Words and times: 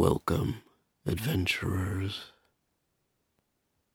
Welcome, 0.00 0.62
adventurers. 1.04 2.32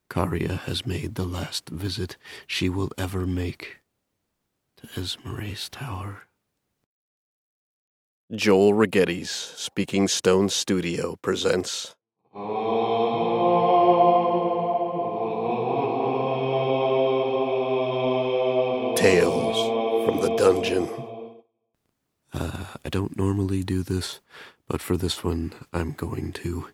Karia 0.08 0.59
has 0.59 0.85
made 0.85 1.16
the 1.16 1.25
last 1.25 1.70
visit 1.70 2.16
she 2.46 2.70
will 2.70 2.92
ever 2.96 3.25
make 3.25 3.80
to 4.78 5.02
Esmeralda's 5.02 5.68
Tower. 5.68 6.28
Joel 8.32 8.73
Rigetti's 8.73 9.32
Speaking 9.32 10.07
Stone 10.07 10.50
Studio 10.50 11.16
presents. 11.23 11.96
Tales 18.96 20.06
from 20.06 20.22
the 20.22 20.36
Dungeon. 20.38 20.88
Uh, 22.38 22.66
I 22.84 22.90
don't 22.90 23.16
normally 23.18 23.64
do 23.64 23.82
this, 23.82 24.20
but 24.68 24.82
for 24.82 24.98
this 24.98 25.24
one, 25.24 25.54
I'm 25.72 25.94
going 25.94 26.34
to. 26.34 26.68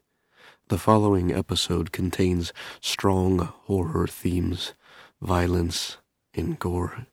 The 0.69 0.79
following 0.79 1.32
episode 1.32 1.92
contains 1.92 2.52
strong 2.79 3.38
horror 3.66 4.07
themes, 4.07 4.74
violence, 5.21 5.97
and 6.33 6.57
gore. 6.57 7.05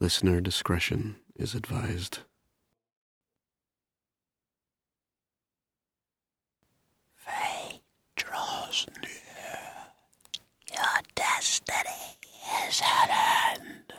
Listener 0.00 0.40
discretion 0.40 1.16
is 1.36 1.54
advised. 1.54 2.20
Fate 7.14 7.82
draws 8.16 8.86
near. 9.02 9.60
Your 10.72 11.02
destiny 11.14 12.18
is 12.66 12.80
at 12.80 13.10
hand. 13.10 13.92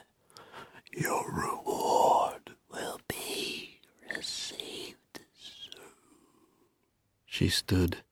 Your 0.91 1.30
reward 1.31 2.52
will 2.71 2.99
be 3.08 3.80
received 4.16 5.19
soon. 5.38 5.81
She 7.39 7.48
stood 7.48 8.03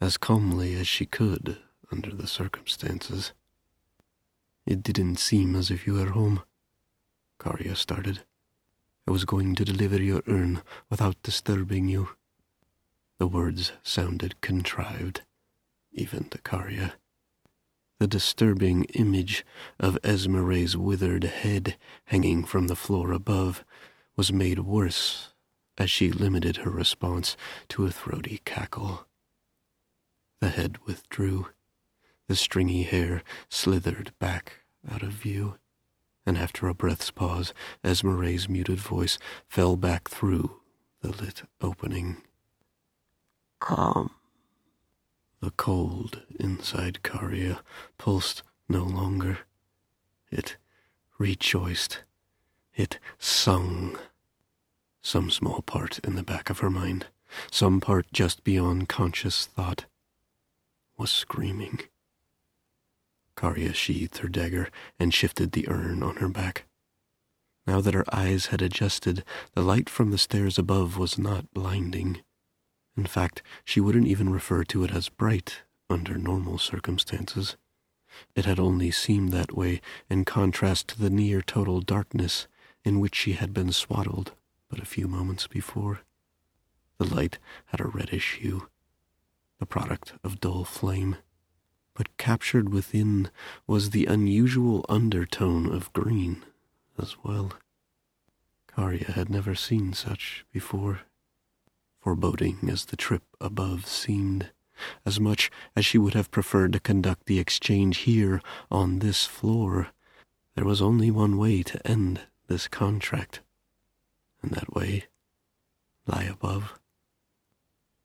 as 0.00 0.16
calmly 0.16 0.76
as 0.76 0.86
she 0.86 1.06
could 1.06 1.58
under 1.90 2.14
the 2.14 2.28
circumstances. 2.28 3.32
It 4.64 4.80
didn't 4.80 5.16
seem 5.16 5.56
as 5.56 5.72
if 5.72 5.88
you 5.88 5.94
were 5.94 6.10
home. 6.10 6.44
Karya 7.40 7.76
started. 7.76 8.22
I 9.08 9.10
was 9.10 9.24
going 9.24 9.56
to 9.56 9.64
deliver 9.64 10.00
your 10.00 10.22
urn 10.28 10.62
without 10.88 11.20
disturbing 11.24 11.88
you. 11.88 12.10
The 13.18 13.26
words 13.26 13.72
sounded 13.82 14.40
contrived, 14.40 15.22
even 15.90 16.28
to 16.28 16.38
Karya. 16.38 16.92
The 17.98 18.06
disturbing 18.06 18.84
image 18.94 19.44
of 19.80 19.98
Esmeray's 20.04 20.76
withered 20.76 21.24
head 21.24 21.76
hanging 22.04 22.44
from 22.44 22.68
the 22.68 22.76
floor 22.76 23.10
above 23.10 23.64
was 24.14 24.32
made 24.32 24.60
worse 24.60 25.32
as 25.78 25.90
she 25.90 26.10
limited 26.10 26.58
her 26.58 26.70
response 26.70 27.36
to 27.68 27.86
a 27.86 27.90
throaty 27.90 28.40
cackle. 28.44 29.06
The 30.40 30.50
head 30.50 30.78
withdrew. 30.86 31.46
The 32.26 32.36
stringy 32.36 32.82
hair 32.82 33.22
slithered 33.48 34.12
back 34.18 34.60
out 34.90 35.02
of 35.02 35.10
view. 35.10 35.54
And 36.26 36.36
after 36.36 36.68
a 36.68 36.74
breath's 36.74 37.10
pause, 37.10 37.54
Esmeray's 37.82 38.48
muted 38.48 38.78
voice 38.78 39.18
fell 39.48 39.76
back 39.76 40.08
through 40.08 40.60
the 41.00 41.08
lit 41.08 41.42
opening. 41.60 42.18
Come. 43.60 44.10
The 45.40 45.52
cold 45.52 46.22
inside 46.38 47.00
Karia 47.02 47.60
pulsed 47.96 48.42
no 48.68 48.82
longer. 48.82 49.38
It 50.30 50.56
rejoiced. 51.18 52.02
It 52.74 52.98
sung. 53.18 53.96
Some 55.08 55.30
small 55.30 55.62
part 55.62 56.00
in 56.00 56.16
the 56.16 56.22
back 56.22 56.50
of 56.50 56.58
her 56.58 56.68
mind, 56.68 57.06
some 57.50 57.80
part 57.80 58.08
just 58.12 58.44
beyond 58.44 58.90
conscious 58.90 59.46
thought, 59.46 59.86
was 60.98 61.10
screaming. 61.10 61.80
Karya 63.34 63.72
sheathed 63.72 64.18
her 64.18 64.28
dagger 64.28 64.68
and 64.98 65.14
shifted 65.14 65.52
the 65.52 65.66
urn 65.66 66.02
on 66.02 66.16
her 66.16 66.28
back. 66.28 66.66
Now 67.66 67.80
that 67.80 67.94
her 67.94 68.04
eyes 68.12 68.48
had 68.48 68.60
adjusted, 68.60 69.24
the 69.54 69.62
light 69.62 69.88
from 69.88 70.10
the 70.10 70.18
stairs 70.18 70.58
above 70.58 70.98
was 70.98 71.16
not 71.16 71.54
blinding. 71.54 72.20
In 72.94 73.06
fact, 73.06 73.40
she 73.64 73.80
wouldn't 73.80 74.08
even 74.08 74.28
refer 74.28 74.62
to 74.64 74.84
it 74.84 74.90
as 74.90 75.08
bright 75.08 75.62
under 75.88 76.18
normal 76.18 76.58
circumstances. 76.58 77.56
It 78.34 78.44
had 78.44 78.60
only 78.60 78.90
seemed 78.90 79.32
that 79.32 79.56
way 79.56 79.80
in 80.10 80.26
contrast 80.26 80.86
to 80.88 80.98
the 81.00 81.08
near 81.08 81.40
total 81.40 81.80
darkness 81.80 82.46
in 82.84 83.00
which 83.00 83.14
she 83.14 83.32
had 83.32 83.54
been 83.54 83.72
swaddled 83.72 84.34
but 84.68 84.80
a 84.80 84.86
few 84.86 85.08
moments 85.08 85.46
before. 85.46 86.00
The 86.98 87.14
light 87.14 87.38
had 87.66 87.80
a 87.80 87.86
reddish 87.86 88.34
hue, 88.34 88.68
the 89.58 89.66
product 89.66 90.14
of 90.24 90.40
dull 90.40 90.64
flame, 90.64 91.16
but 91.94 92.16
captured 92.16 92.68
within 92.72 93.30
was 93.66 93.90
the 93.90 94.06
unusual 94.06 94.84
undertone 94.88 95.66
of 95.66 95.92
green 95.92 96.44
as 97.00 97.16
well. 97.24 97.52
Karya 98.68 99.12
had 99.14 99.28
never 99.28 99.54
seen 99.54 99.92
such 99.92 100.44
before. 100.52 101.00
Foreboding 102.00 102.68
as 102.70 102.86
the 102.86 102.96
trip 102.96 103.24
above 103.40 103.86
seemed, 103.86 104.50
as 105.04 105.18
much 105.18 105.50
as 105.74 105.84
she 105.84 105.98
would 105.98 106.14
have 106.14 106.30
preferred 106.30 106.72
to 106.72 106.80
conduct 106.80 107.26
the 107.26 107.40
exchange 107.40 107.98
here 107.98 108.40
on 108.70 109.00
this 109.00 109.24
floor, 109.24 109.88
there 110.54 110.64
was 110.64 110.80
only 110.80 111.10
one 111.10 111.36
way 111.36 111.62
to 111.64 111.84
end 111.86 112.20
this 112.46 112.68
contract, 112.68 113.40
and 114.42 114.52
that 114.52 114.74
way 114.74 115.04
lie 116.06 116.24
above. 116.24 116.78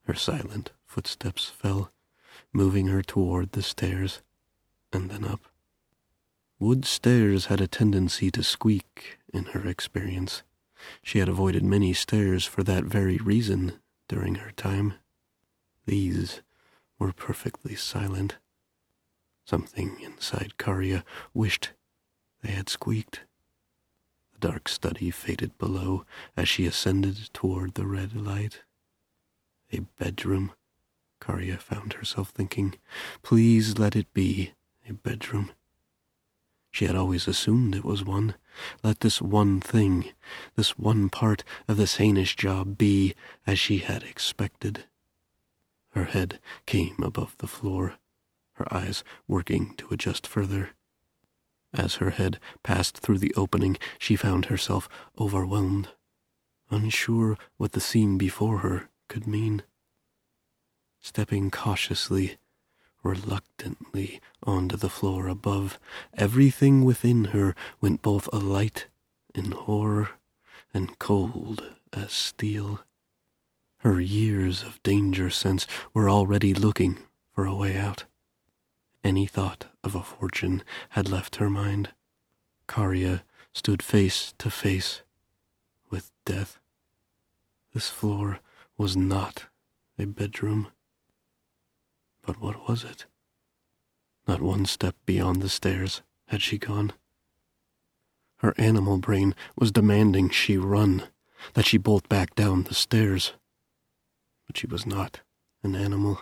Her 0.06 0.14
silent 0.14 0.72
footsteps 0.86 1.48
fell, 1.50 1.92
moving 2.52 2.88
her 2.88 3.02
toward 3.02 3.52
the 3.52 3.64
stairs, 3.64 4.22
and 4.92 5.10
then 5.10 5.24
up. 5.24 5.42
Wood 6.60 6.86
stairs 6.86 7.46
had 7.46 7.62
a 7.62 7.68
tendency 7.68 8.30
to 8.32 8.44
squeak 8.44 9.18
in 9.34 9.46
her 9.46 9.68
experience. 9.68 10.44
She 11.02 11.20
had 11.20 11.30
avoided 11.30 11.64
many 11.64 11.94
stairs 11.94 12.46
for 12.46 12.64
that 12.64 12.84
very 12.84 13.18
reason 13.18 13.80
during 14.08 14.36
her 14.36 14.52
time. 14.52 14.94
These 15.86 16.42
were 17.00 17.14
perfectly 17.14 17.76
silent. 17.76 18.38
Something 19.46 20.00
inside 20.02 20.54
Karya 20.58 21.04
wished 21.34 21.72
they 22.42 22.52
had 22.52 22.70
squeaked. 22.70 23.22
Dark 24.44 24.68
study 24.68 25.10
faded 25.10 25.58
below 25.58 26.06
as 26.36 26.50
she 26.50 26.66
ascended 26.66 27.30
toward 27.32 27.76
the 27.76 27.86
red 27.86 28.14
light. 28.14 28.64
A 29.72 29.80
bedroom, 29.98 30.52
Karya 31.22 31.58
found 31.58 31.94
herself 31.94 32.32
thinking. 32.32 32.76
Please 33.22 33.80
let 33.80 33.96
it 33.96 34.14
be 34.14 34.52
a 34.86 34.92
bedroom. 34.92 35.54
She 36.72 36.84
had 36.84 36.96
always 36.98 37.26
assumed 37.26 37.74
it 37.74 37.86
was 37.86 38.04
one. 38.04 38.36
Let 38.84 39.00
this 39.00 39.22
one 39.22 39.62
thing, 39.62 40.12
this 40.58 40.78
one 40.78 41.08
part 41.08 41.46
of 41.70 41.78
this 41.78 41.96
heinous 41.96 42.36
job 42.36 42.78
be 42.78 43.16
as 43.48 43.58
she 43.58 43.78
had 43.78 44.04
expected. 44.04 44.84
Her 45.92 46.04
head 46.04 46.42
came 46.66 46.98
above 47.02 47.38
the 47.38 47.48
floor, 47.48 47.94
her 48.56 48.68
eyes 48.74 49.06
working 49.26 49.74
to 49.78 49.88
adjust 49.92 50.28
further. 50.28 50.72
As 51.74 51.96
her 51.96 52.12
head 52.12 52.40
passed 52.62 53.00
through 53.00 53.18
the 53.18 53.34
opening, 53.36 53.78
she 53.98 54.16
found 54.16 54.46
herself 54.46 54.88
overwhelmed, 55.20 55.90
unsure 56.70 57.38
what 57.58 57.72
the 57.72 57.82
scene 57.82 58.18
before 58.18 58.60
her 58.60 58.90
could 59.08 59.26
mean. 59.26 59.64
Stepping 61.00 61.50
cautiously, 61.50 62.38
reluctantly 63.04 64.22
onto 64.44 64.78
the 64.78 64.90
floor 64.90 65.28
above, 65.28 65.80
everything 66.14 66.86
within 66.86 67.26
her 67.26 67.56
went 67.82 68.02
both 68.02 68.30
alight 68.32 68.88
in 69.34 69.52
horror 69.52 70.12
and 70.74 71.00
cold 71.00 71.76
as 71.92 72.12
steel. 72.12 72.82
Her 73.80 74.00
years 74.00 74.64
of 74.64 74.82
danger 74.84 75.30
sense 75.30 75.68
were 75.94 76.10
already 76.10 76.54
looking 76.54 77.00
for 77.34 77.46
a 77.46 77.56
way 77.56 77.78
out. 77.78 78.06
Any 79.04 79.26
thought 79.26 79.66
of 79.84 79.96
a 79.96 80.04
fortune 80.04 80.64
had 80.90 81.10
left 81.10 81.38
her 81.38 81.50
mind. 81.50 81.90
Karya 82.68 83.24
stood 83.54 83.84
face 83.84 84.34
to 84.38 84.50
face 84.50 85.02
with 85.90 86.12
death. 86.26 86.60
This 87.74 87.90
floor 87.90 88.40
was 88.78 88.96
not 88.96 89.46
a 90.00 90.06
bedroom. 90.06 90.68
But 92.22 92.40
what 92.40 92.68
was 92.68 92.84
it? 92.84 93.06
Not 94.28 94.42
one 94.42 94.66
step 94.66 94.96
beyond 95.06 95.42
the 95.42 95.50
stairs 95.50 96.02
had 96.28 96.42
she 96.42 96.58
gone. 96.58 96.94
Her 98.38 98.54
animal 98.58 98.98
brain 98.98 99.36
was 99.58 99.72
demanding 99.72 100.30
she 100.30 100.58
run, 100.58 101.04
that 101.54 101.66
she 101.66 101.78
bolt 101.78 102.08
back 102.10 102.36
down 102.36 102.64
the 102.64 102.74
stairs. 102.74 103.34
But 104.48 104.58
she 104.58 104.68
was 104.68 104.86
not 104.86 105.22
an 105.62 105.76
animal. 105.76 106.22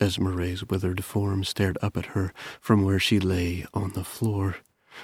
Esmeray's 0.00 0.64
withered 0.64 1.04
form 1.04 1.44
stared 1.44 1.76
up 1.82 1.96
at 1.96 2.06
her 2.06 2.32
from 2.60 2.82
where 2.82 2.98
she 2.98 3.20
lay 3.20 3.66
on 3.74 3.92
the 3.92 4.04
floor, 4.04 4.56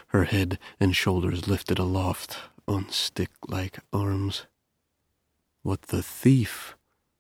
her 0.09 0.25
head 0.25 0.59
and 0.81 0.97
shoulders 0.97 1.47
lifted 1.47 1.79
aloft 1.79 2.39
on 2.67 2.89
stick 2.89 3.31
like 3.49 3.79
arms. 3.93 4.47
What 5.63 5.83
the 5.83 6.03
thief 6.03 6.77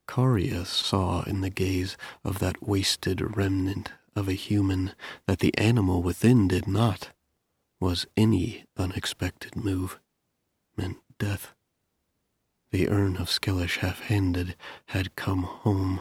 Karya 0.08 0.64
saw 0.64 1.22
in 1.24 1.40
the 1.40 1.50
gaze 1.50 1.96
of 2.24 2.38
that 2.38 2.62
wasted 2.66 3.36
remnant 3.36 3.92
of 4.14 4.28
a 4.28 4.32
human 4.32 4.92
that 5.26 5.40
the 5.40 5.56
animal 5.58 6.02
within 6.02 6.48
did 6.48 6.66
not, 6.66 7.10
was 7.80 8.06
any 8.16 8.64
unexpected 8.76 9.56
move, 9.56 10.00
meant 10.76 10.98
death. 11.18 11.54
The 12.70 12.88
urn 12.88 13.16
of 13.16 13.28
Skellish 13.28 13.78
half-handed 13.78 14.56
had 14.86 15.16
come 15.16 15.42
home. 15.42 16.00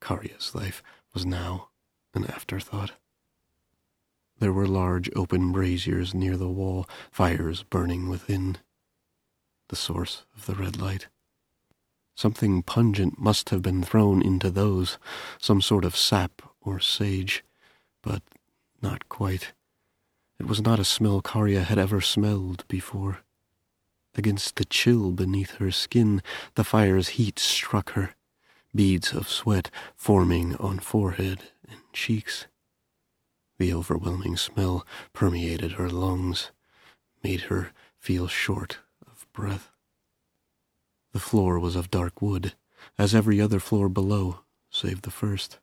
Karya's 0.00 0.54
life 0.54 0.82
was 1.12 1.26
now 1.26 1.68
an 2.14 2.24
afterthought. 2.26 2.92
There 4.38 4.52
were 4.52 4.66
large 4.66 5.10
open 5.16 5.52
braziers 5.52 6.14
near 6.14 6.36
the 6.36 6.48
wall, 6.48 6.88
fires 7.10 7.64
burning 7.64 8.08
within. 8.08 8.58
The 9.68 9.76
source 9.76 10.24
of 10.36 10.46
the 10.46 10.54
red 10.54 10.80
light. 10.80 11.08
Something 12.14 12.62
pungent 12.62 13.18
must 13.18 13.50
have 13.50 13.62
been 13.62 13.82
thrown 13.82 14.22
into 14.22 14.50
those, 14.50 14.98
some 15.38 15.60
sort 15.60 15.84
of 15.84 15.96
sap 15.96 16.42
or 16.60 16.80
sage, 16.80 17.44
but 18.02 18.22
not 18.80 19.08
quite. 19.08 19.52
It 20.38 20.46
was 20.46 20.60
not 20.60 20.78
a 20.78 20.84
smell 20.84 21.20
Karya 21.20 21.64
had 21.64 21.78
ever 21.78 22.00
smelled 22.00 22.64
before. 22.68 23.20
Against 24.14 24.56
the 24.56 24.64
chill 24.64 25.12
beneath 25.12 25.56
her 25.56 25.70
skin, 25.70 26.22
the 26.54 26.64
fire's 26.64 27.10
heat 27.10 27.38
struck 27.38 27.90
her, 27.92 28.14
beads 28.74 29.12
of 29.12 29.28
sweat 29.28 29.70
forming 29.96 30.56
on 30.56 30.78
forehead 30.78 31.50
and 31.68 31.80
cheeks. 31.92 32.46
The 33.58 33.72
overwhelming 33.72 34.36
smell 34.36 34.86
permeated 35.12 35.72
her 35.72 35.90
lungs, 35.90 36.50
made 37.24 37.42
her 37.42 37.72
feel 37.98 38.28
short 38.28 38.78
of 39.06 39.26
breath. 39.32 39.70
The 41.12 41.18
floor 41.18 41.58
was 41.58 41.74
of 41.74 41.90
dark 41.90 42.22
wood, 42.22 42.54
as 42.96 43.14
every 43.14 43.40
other 43.40 43.58
floor 43.58 43.88
below, 43.88 44.40
save 44.70 45.02
the 45.02 45.10
first. 45.10 45.58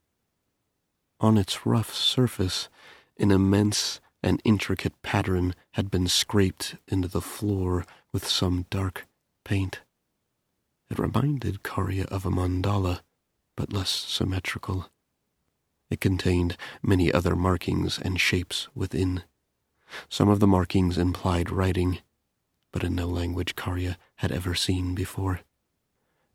On 1.19 1.37
its 1.37 1.65
rough 1.65 1.93
surface, 1.93 2.67
an 3.17 3.31
immense 3.31 4.01
and 4.21 4.41
intricate 4.43 5.01
pattern 5.01 5.55
had 5.71 5.89
been 5.89 6.07
scraped 6.07 6.75
into 6.87 7.07
the 7.07 7.21
floor 7.21 7.85
with 8.11 8.27
some 8.27 8.65
dark 8.69 9.07
paint. 9.43 9.81
It 10.95 10.99
reminded 10.99 11.61
Karya 11.61 12.05
of 12.05 12.25
a 12.25 12.29
mandala, 12.29 13.01
but 13.57 13.73
less 13.73 13.89
symmetrical. 13.89 14.89
It 15.89 15.99
contained 15.99 16.55
many 16.81 17.11
other 17.11 17.35
markings 17.35 17.99
and 17.99 18.17
shapes 18.17 18.69
within. 18.73 19.23
Some 20.07 20.29
of 20.29 20.39
the 20.39 20.47
markings 20.47 20.97
implied 20.97 21.51
writing, 21.51 21.99
but 22.71 22.81
in 22.81 22.95
no 22.95 23.07
language 23.07 23.57
Karya 23.57 23.97
had 24.19 24.31
ever 24.31 24.55
seen 24.55 24.95
before. 24.95 25.41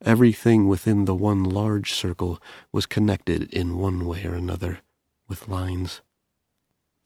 Everything 0.05 0.69
within 0.69 1.07
the 1.07 1.15
one 1.15 1.43
large 1.43 1.95
circle 1.95 2.39
was 2.71 2.85
connected 2.85 3.45
in 3.55 3.79
one 3.79 4.05
way 4.05 4.27
or 4.27 4.35
another 4.35 4.81
with 5.27 5.49
lines. 5.49 6.03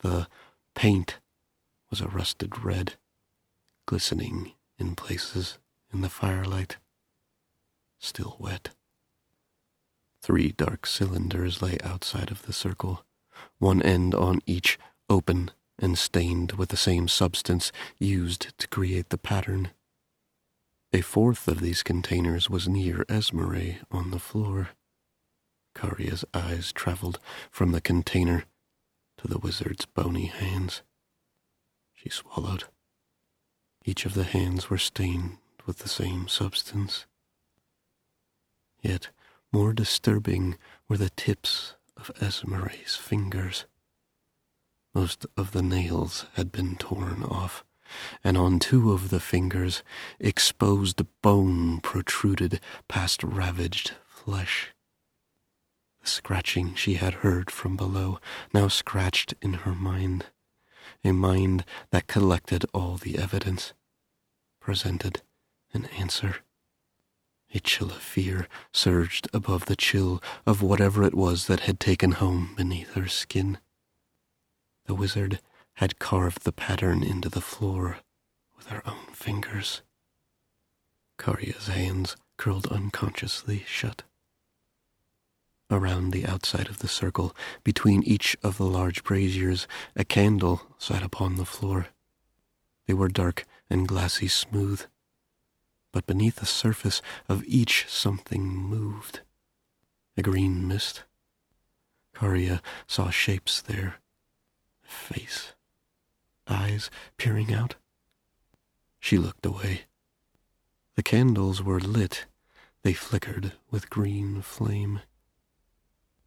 The 0.00 0.26
paint 0.74 1.20
was 1.88 2.00
a 2.00 2.08
rusted 2.08 2.64
red, 2.64 2.94
glistening 3.86 4.54
in 4.76 4.96
places 4.96 5.58
in 5.92 6.00
the 6.00 6.08
firelight, 6.08 6.78
still 8.04 8.36
wet. 8.38 8.70
Three 10.20 10.52
dark 10.52 10.86
cylinders 10.86 11.60
lay 11.60 11.78
outside 11.82 12.30
of 12.30 12.42
the 12.46 12.52
circle, 12.52 13.04
one 13.58 13.82
end 13.82 14.14
on 14.14 14.40
each 14.46 14.78
open 15.08 15.50
and 15.78 15.98
stained 15.98 16.52
with 16.52 16.68
the 16.68 16.76
same 16.76 17.08
substance 17.08 17.72
used 17.98 18.56
to 18.58 18.68
create 18.68 19.10
the 19.10 19.18
pattern. 19.18 19.70
A 20.92 21.00
fourth 21.00 21.48
of 21.48 21.60
these 21.60 21.82
containers 21.82 22.48
was 22.48 22.68
near 22.68 23.04
Esmeralda 23.08 23.78
on 23.90 24.10
the 24.10 24.20
floor. 24.20 24.70
Karya's 25.74 26.24
eyes 26.32 26.72
traveled 26.72 27.18
from 27.50 27.72
the 27.72 27.80
container 27.80 28.44
to 29.18 29.26
the 29.26 29.38
wizard's 29.38 29.86
bony 29.86 30.26
hands. 30.26 30.82
She 31.92 32.08
swallowed. 32.08 32.64
Each 33.84 34.06
of 34.06 34.14
the 34.14 34.24
hands 34.24 34.70
were 34.70 34.78
stained 34.78 35.38
with 35.66 35.78
the 35.78 35.88
same 35.88 36.28
substance. 36.28 37.06
Yet 38.84 39.08
more 39.50 39.72
disturbing 39.72 40.58
were 40.88 40.98
the 40.98 41.08
tips 41.08 41.74
of 41.96 42.10
Esmeralda's 42.20 42.96
fingers. 42.96 43.64
Most 44.94 45.24
of 45.38 45.52
the 45.52 45.62
nails 45.62 46.26
had 46.34 46.52
been 46.52 46.76
torn 46.76 47.22
off, 47.22 47.64
and 48.22 48.36
on 48.36 48.58
two 48.58 48.92
of 48.92 49.08
the 49.08 49.20
fingers 49.20 49.82
exposed 50.20 51.00
bone 51.22 51.80
protruded 51.80 52.60
past 52.86 53.24
ravaged 53.24 53.94
flesh. 54.06 54.74
The 56.02 56.08
scratching 56.08 56.74
she 56.74 56.94
had 56.94 57.14
heard 57.14 57.50
from 57.50 57.78
below 57.78 58.18
now 58.52 58.68
scratched 58.68 59.32
in 59.40 59.54
her 59.64 59.74
mind, 59.74 60.26
a 61.02 61.12
mind 61.12 61.64
that 61.90 62.06
collected 62.06 62.66
all 62.74 62.98
the 62.98 63.16
evidence, 63.16 63.72
presented 64.60 65.22
an 65.72 65.86
answer. 65.86 66.44
A 67.54 67.60
chill 67.60 67.90
of 67.90 68.02
fear 68.02 68.48
surged 68.72 69.28
above 69.32 69.66
the 69.66 69.76
chill 69.76 70.20
of 70.44 70.60
whatever 70.60 71.04
it 71.04 71.14
was 71.14 71.46
that 71.46 71.60
had 71.60 71.78
taken 71.78 72.12
home 72.12 72.52
beneath 72.56 72.94
her 72.94 73.06
skin. 73.06 73.58
The 74.86 74.94
wizard 74.94 75.40
had 75.74 76.00
carved 76.00 76.42
the 76.42 76.52
pattern 76.52 77.04
into 77.04 77.28
the 77.28 77.40
floor 77.40 77.98
with 78.56 78.66
her 78.66 78.82
own 78.84 79.06
fingers. 79.12 79.82
Karya's 81.16 81.68
hands 81.68 82.16
curled 82.36 82.66
unconsciously 82.66 83.64
shut. 83.68 84.02
Around 85.70 86.10
the 86.10 86.26
outside 86.26 86.68
of 86.68 86.80
the 86.80 86.88
circle, 86.88 87.36
between 87.62 88.02
each 88.02 88.36
of 88.42 88.58
the 88.58 88.66
large 88.66 89.04
braziers, 89.04 89.68
a 89.94 90.04
candle 90.04 90.62
sat 90.76 91.04
upon 91.04 91.36
the 91.36 91.44
floor. 91.44 91.86
They 92.86 92.94
were 92.94 93.08
dark 93.08 93.44
and 93.70 93.88
glassy 93.88 94.28
smooth, 94.28 94.84
but 95.94 96.06
beneath 96.06 96.36
the 96.36 96.44
surface 96.44 97.00
of 97.28 97.44
each 97.44 97.86
something 97.88 98.42
moved. 98.44 99.20
A 100.16 100.22
green 100.22 100.66
mist. 100.66 101.04
Karya 102.12 102.60
saw 102.88 103.10
shapes 103.10 103.62
there. 103.62 104.00
Face. 104.82 105.54
Eyes 106.48 106.90
peering 107.16 107.54
out. 107.54 107.76
She 108.98 109.18
looked 109.18 109.46
away. 109.46 109.82
The 110.96 111.04
candles 111.04 111.62
were 111.62 111.78
lit. 111.78 112.26
They 112.82 112.92
flickered 112.92 113.52
with 113.70 113.88
green 113.88 114.42
flame. 114.42 115.00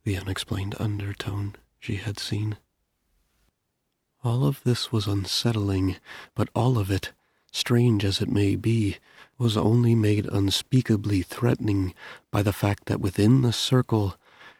The 0.06 0.18
unexplained 0.18 0.76
undertone 0.80 1.56
she 1.78 1.98
had 1.98 2.20
seen. 2.20 2.56
All 4.24 4.46
of 4.46 4.64
this 4.64 4.94
was 4.94 5.08
unsettling, 5.08 5.98
but 6.36 6.48
all 6.56 6.78
of 6.78 6.90
it, 6.90 7.12
strange 7.52 8.06
as 8.06 8.22
it 8.22 8.30
may 8.30 8.56
be, 8.56 8.98
was 9.38 9.56
only 9.56 9.94
made 9.94 10.26
unspeakably 10.26 11.22
threatening 11.22 11.94
by 12.32 12.42
the 12.42 12.54
fact 12.54 12.86
that 12.86 13.00
within 13.00 13.42
the 13.42 13.54
circle, 13.54 14.16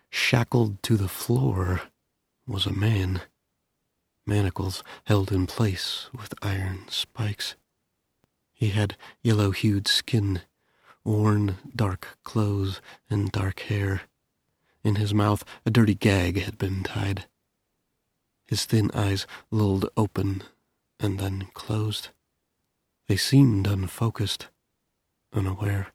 shackled 0.10 0.82
to 0.84 0.96
the 0.96 1.08
floor, 1.08 1.82
was 2.48 2.66
a 2.66 2.74
man. 2.74 3.22
Manacles 4.26 4.84
held 5.06 5.32
in 5.32 5.48
place 5.48 6.10
with 6.14 6.34
iron 6.42 6.86
spikes. 6.90 7.56
He 8.54 8.70
had 8.70 8.98
yellow 9.22 9.52
hued 9.52 9.88
skin, 9.88 10.42
worn 11.04 11.58
dark 11.76 12.18
clothes, 12.24 12.82
and 13.10 13.32
dark 13.32 13.62
hair. 13.62 14.02
In 14.84 14.96
his 14.96 15.14
mouth, 15.14 15.44
a 15.66 15.70
dirty 15.70 15.96
gag 15.96 16.42
had 16.42 16.58
been 16.58 16.84
tied. 16.84 17.26
His 18.46 18.66
thin 18.66 18.92
eyes 18.94 19.26
lulled 19.52 19.90
open 19.98 20.44
and 21.00 21.20
then 21.20 21.48
closed. 21.54 22.10
They 23.08 23.18
seemed 23.18 23.68
unfocused 23.68 24.48
unaware. 25.34 25.88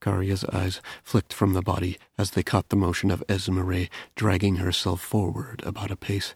Karya's 0.00 0.44
eyes 0.44 0.80
flicked 1.02 1.32
from 1.32 1.52
the 1.52 1.62
body 1.62 1.98
as 2.16 2.30
they 2.30 2.42
caught 2.42 2.68
the 2.68 2.76
motion 2.76 3.10
of 3.10 3.24
Esmeralda 3.28 3.88
dragging 4.14 4.56
herself 4.56 5.00
forward 5.00 5.62
about 5.64 5.90
a 5.90 5.96
pace. 5.96 6.34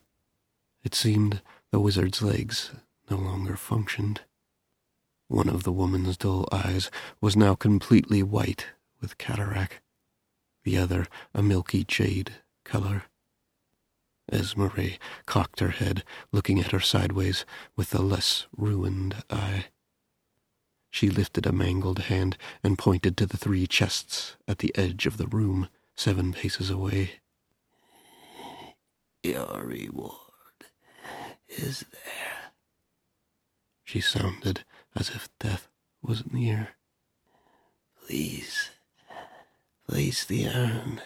It 0.83 0.95
seemed 0.95 1.43
the 1.71 1.81
wizard's 1.81 2.23
legs 2.23 2.73
no 3.09 3.17
longer 3.17 3.57
functioned. 3.57 4.23
One 5.29 5.49
of 5.49 5.63
the 5.63 5.73
woman's 5.73 6.17
dull 6.17 6.49
eyes 6.53 6.91
was 7.21 7.37
now 7.37 7.55
completely 7.55 8.23
white 8.23 8.67
with 9.01 9.19
cataract, 9.19 9.81
the 10.65 10.77
other 10.77 11.07
a 11.33 11.43
milky 11.43 11.85
jade 11.85 12.35
color. 12.65 13.05
Esmeralda 14.31 14.99
cocked 15.27 15.61
her 15.61 15.71
head, 15.71 16.05
looking 16.33 16.61
at 16.61 16.73
her 16.73 16.81
sideways 16.81 17.45
with 17.77 17.91
the 17.91 18.03
less 18.03 18.47
ruined 18.57 19.23
eye. 19.31 19.67
She 20.93 21.09
lifted 21.09 21.47
a 21.47 21.53
mangled 21.53 22.01
hand 22.01 22.37
and 22.63 22.79
pointed 22.79 23.17
to 23.17 23.27
the 23.27 23.39
three 23.39 23.67
chests 23.67 24.37
at 24.47 24.59
the 24.59 24.77
edge 24.77 25.07
of 25.07 25.17
the 25.17 25.27
room, 25.27 25.69
seven 25.97 26.35
paces 26.35 26.69
away. 26.69 27.13
Your 29.23 29.63
reward 29.65 30.13
is 31.49 31.87
there. 31.91 32.53
She 33.85 34.03
sounded 34.03 34.65
as 34.95 35.09
if 35.09 35.31
death 35.41 35.67
was 36.03 36.31
near. 36.31 36.69
Please 38.07 38.71
place 39.89 40.27
the 40.27 40.47
urn 40.47 41.01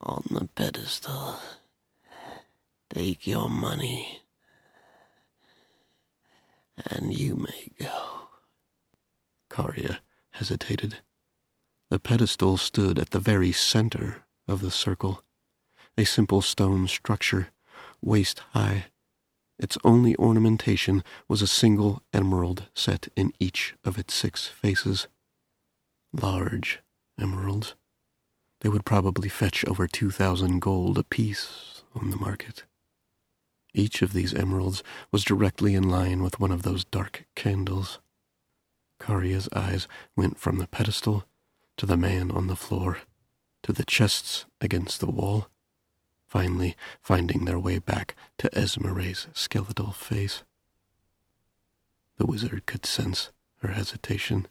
on 0.00 0.22
the 0.30 0.48
pedestal. 0.54 1.40
Take 2.88 3.26
your 3.26 3.48
money, 3.48 4.20
and 6.86 7.12
you 7.12 7.34
may 7.34 7.68
go. 7.80 8.11
Karya 9.52 9.98
hesitated. 10.30 10.96
The 11.90 11.98
pedestal 11.98 12.56
stood 12.56 12.98
at 12.98 13.10
the 13.10 13.20
very 13.20 13.52
center 13.52 14.24
of 14.48 14.62
the 14.62 14.70
circle, 14.70 15.22
a 15.96 16.04
simple 16.04 16.40
stone 16.40 16.88
structure, 16.88 17.48
waist 18.00 18.40
high. 18.52 18.86
Its 19.58 19.76
only 19.84 20.16
ornamentation 20.16 21.04
was 21.28 21.42
a 21.42 21.46
single 21.46 22.02
emerald 22.14 22.70
set 22.74 23.08
in 23.14 23.34
each 23.38 23.74
of 23.84 23.98
its 23.98 24.14
six 24.14 24.46
faces. 24.46 25.06
Large 26.14 26.80
emeralds. 27.20 27.74
They 28.62 28.70
would 28.70 28.86
probably 28.86 29.28
fetch 29.28 29.66
over 29.66 29.86
2,000 29.86 30.60
gold 30.60 30.96
apiece 30.96 31.82
on 31.94 32.10
the 32.10 32.16
market. 32.16 32.64
Each 33.74 34.00
of 34.00 34.14
these 34.14 34.32
emeralds 34.32 34.82
was 35.10 35.24
directly 35.24 35.74
in 35.74 35.90
line 35.90 36.22
with 36.22 36.40
one 36.40 36.52
of 36.52 36.62
those 36.62 36.84
dark 36.84 37.26
candles. 37.36 38.00
Karya's 39.02 39.48
eyes 39.52 39.88
went 40.14 40.38
from 40.38 40.58
the 40.58 40.68
pedestal 40.68 41.24
to 41.76 41.86
the 41.86 41.96
man 41.96 42.30
on 42.30 42.46
the 42.46 42.54
floor, 42.54 42.98
to 43.64 43.72
the 43.72 43.84
chests 43.84 44.46
against 44.60 45.00
the 45.00 45.10
wall, 45.10 45.48
finally 46.28 46.76
finding 47.00 47.44
their 47.44 47.58
way 47.58 47.80
back 47.80 48.14
to 48.38 48.48
Esmere's 48.56 49.26
skeletal 49.32 49.90
face. 49.90 50.44
The 52.16 52.26
wizard 52.26 52.64
could 52.64 52.86
sense 52.86 53.32
her 53.58 53.72
hesitation. 53.72 54.46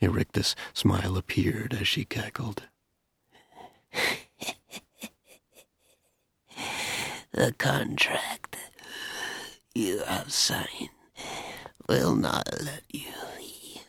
A 0.00 0.08
rictus 0.08 0.54
smile 0.72 1.16
appeared 1.16 1.74
as 1.74 1.88
she 1.88 2.04
cackled. 2.04 2.68
the 7.32 7.52
contract 7.58 8.56
you 9.74 10.04
have 10.04 10.32
signed 10.32 10.90
will 11.88 12.14
not 12.14 12.48
let 12.62 12.82
you 12.90 13.12
leave. 13.38 13.84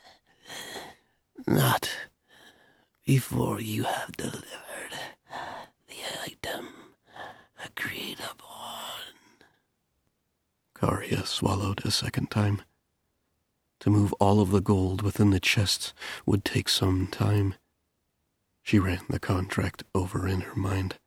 Not 1.48 1.90
before 3.06 3.60
you 3.60 3.84
have 3.84 4.12
delivered 4.18 4.94
the 5.88 5.96
item 6.26 6.68
agreed 7.66 8.20
upon. 8.20 8.50
Karya 10.76 11.26
swallowed 11.26 11.86
a 11.86 11.92
second 11.92 12.30
time. 12.32 12.62
To 13.82 13.90
move 13.90 14.14
all 14.14 14.40
of 14.40 14.52
the 14.52 14.62
gold 14.62 15.02
within 15.02 15.32
the 15.32 15.40
chests 15.40 15.94
would 16.26 16.46
take 16.46 16.70
some 16.70 17.08
time. 17.08 17.56
She 18.62 18.80
ran 18.80 19.02
the 19.10 19.20
contract 19.20 19.84
over 19.94 20.28
in 20.28 20.42
her 20.42 20.56
mind. 20.56 20.98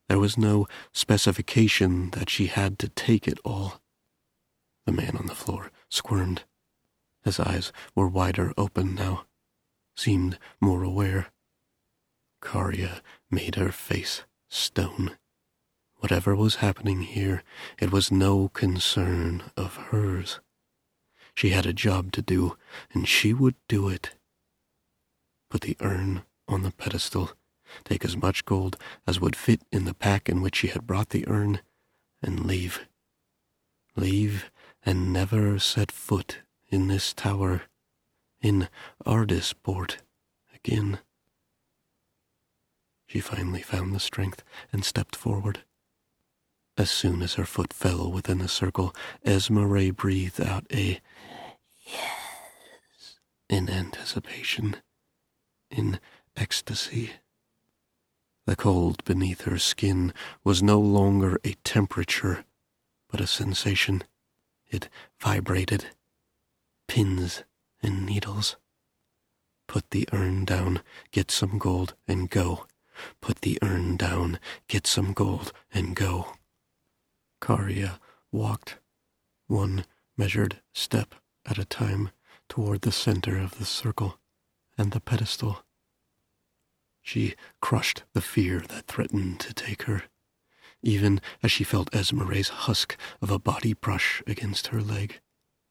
There 0.09 0.19
was 0.19 0.37
no 0.37 0.67
specification 0.91 2.11
that 2.11 2.29
she 2.29 2.45
had 2.47 2.77
to 2.79 2.89
take 2.89 3.27
it 3.27 3.39
all. 3.43 3.81
The 4.85 4.91
man 4.91 5.17
on 5.17 5.25
the 5.27 5.35
floor 5.35 5.71
squirmed. 5.89 6.43
His 7.23 7.39
eyes 7.39 7.71
were 7.95 8.07
wider 8.07 8.53
open 8.57 8.95
now, 8.95 9.25
seemed 9.95 10.37
more 10.59 10.83
aware. 10.83 11.27
Karya 12.41 13.01
made 13.31 13.55
her 13.55 13.71
face 13.71 14.23
stone. 14.49 15.17
Whatever 15.97 16.35
was 16.35 16.55
happening 16.55 17.03
here, 17.03 17.43
it 17.79 17.91
was 17.91 18.11
no 18.11 18.49
concern 18.49 19.43
of 19.55 19.77
hers. 19.77 20.41
She 21.35 21.49
had 21.49 21.65
a 21.65 21.73
job 21.73 22.11
to 22.13 22.21
do, 22.21 22.57
and 22.93 23.07
she 23.07 23.33
would 23.33 23.55
do 23.67 23.89
it. 23.89 24.11
Put 25.49 25.61
the 25.61 25.77
urn 25.81 26.23
on 26.47 26.63
the 26.63 26.71
pedestal, 26.71 27.31
take 27.83 28.05
as 28.05 28.15
much 28.15 28.45
gold 28.45 28.77
as 29.07 29.19
would 29.19 29.35
fit 29.35 29.61
in 29.71 29.85
the 29.85 29.93
pack 29.93 30.29
in 30.29 30.41
which 30.41 30.57
she 30.57 30.67
had 30.67 30.87
brought 30.87 31.09
the 31.09 31.27
urn, 31.27 31.61
and 32.21 32.45
leave. 32.45 32.87
Leave 33.95 34.51
and 34.83 35.11
never 35.13 35.59
set 35.59 35.91
foot 35.91 36.39
in 36.69 36.87
this 36.87 37.13
tower, 37.13 37.63
in 38.41 38.67
Ardisport 39.05 39.97
again. 40.53 40.99
She 43.07 43.19
finally 43.19 43.61
found 43.61 43.93
the 43.93 43.99
strength 43.99 44.43
and 44.71 44.83
stepped 44.83 45.15
forward. 45.15 45.63
As 46.75 46.89
soon 46.89 47.21
as 47.21 47.35
her 47.35 47.45
foot 47.45 47.71
fell 47.71 48.11
within 48.11 48.39
the 48.39 48.47
circle, 48.47 48.95
Esmere 49.25 49.95
breathed 49.95 50.41
out 50.41 50.65
a 50.71 50.99
yes 51.85 53.19
in 53.47 53.69
anticipation, 53.69 54.77
in 55.69 55.99
ecstasy. 56.35 57.11
The 58.47 58.55
cold 58.55 59.03
beneath 59.05 59.41
her 59.41 59.59
skin 59.59 60.13
was 60.43 60.63
no 60.63 60.79
longer 60.79 61.39
a 61.43 61.53
temperature, 61.63 62.43
but 63.09 63.21
a 63.21 63.27
sensation. 63.27 64.03
It 64.69 64.89
vibrated. 65.19 65.85
Pins 66.87 67.43
and 67.83 68.05
needles. 68.05 68.57
Put 69.67 69.91
the 69.91 70.09
urn 70.11 70.43
down, 70.43 70.81
get 71.11 71.29
some 71.29 71.59
gold, 71.59 71.93
and 72.07 72.29
go. 72.29 72.65
Put 73.21 73.41
the 73.41 73.59
urn 73.61 73.97
down, 73.97 74.39
get 74.67 74.87
some 74.87 75.13
gold, 75.13 75.53
and 75.71 75.95
go. 75.95 76.33
Karya 77.43 77.99
walked, 78.31 78.79
one 79.47 79.83
measured 80.15 80.61
step 80.71 81.13
at 81.45 81.57
a 81.57 81.65
time, 81.65 82.11
toward 82.47 82.81
the 82.81 82.91
center 82.91 83.37
of 83.37 83.57
the 83.57 83.65
circle 83.65 84.17
and 84.77 84.93
the 84.93 85.01
pedestal. 85.01 85.65
She 87.01 87.35
crushed 87.59 88.03
the 88.13 88.21
fear 88.21 88.61
that 88.61 88.87
threatened 88.87 89.41
to 89.41 89.53
take 89.53 89.83
her, 89.83 90.03
even 90.81 91.19
as 91.43 91.51
she 91.51 91.65
felt 91.65 91.91
Esmere's 91.91 92.47
husk 92.47 92.95
of 93.21 93.29
a 93.29 93.39
body 93.39 93.73
brush 93.73 94.23
against 94.25 94.67
her 94.67 94.79
leg. 94.79 95.19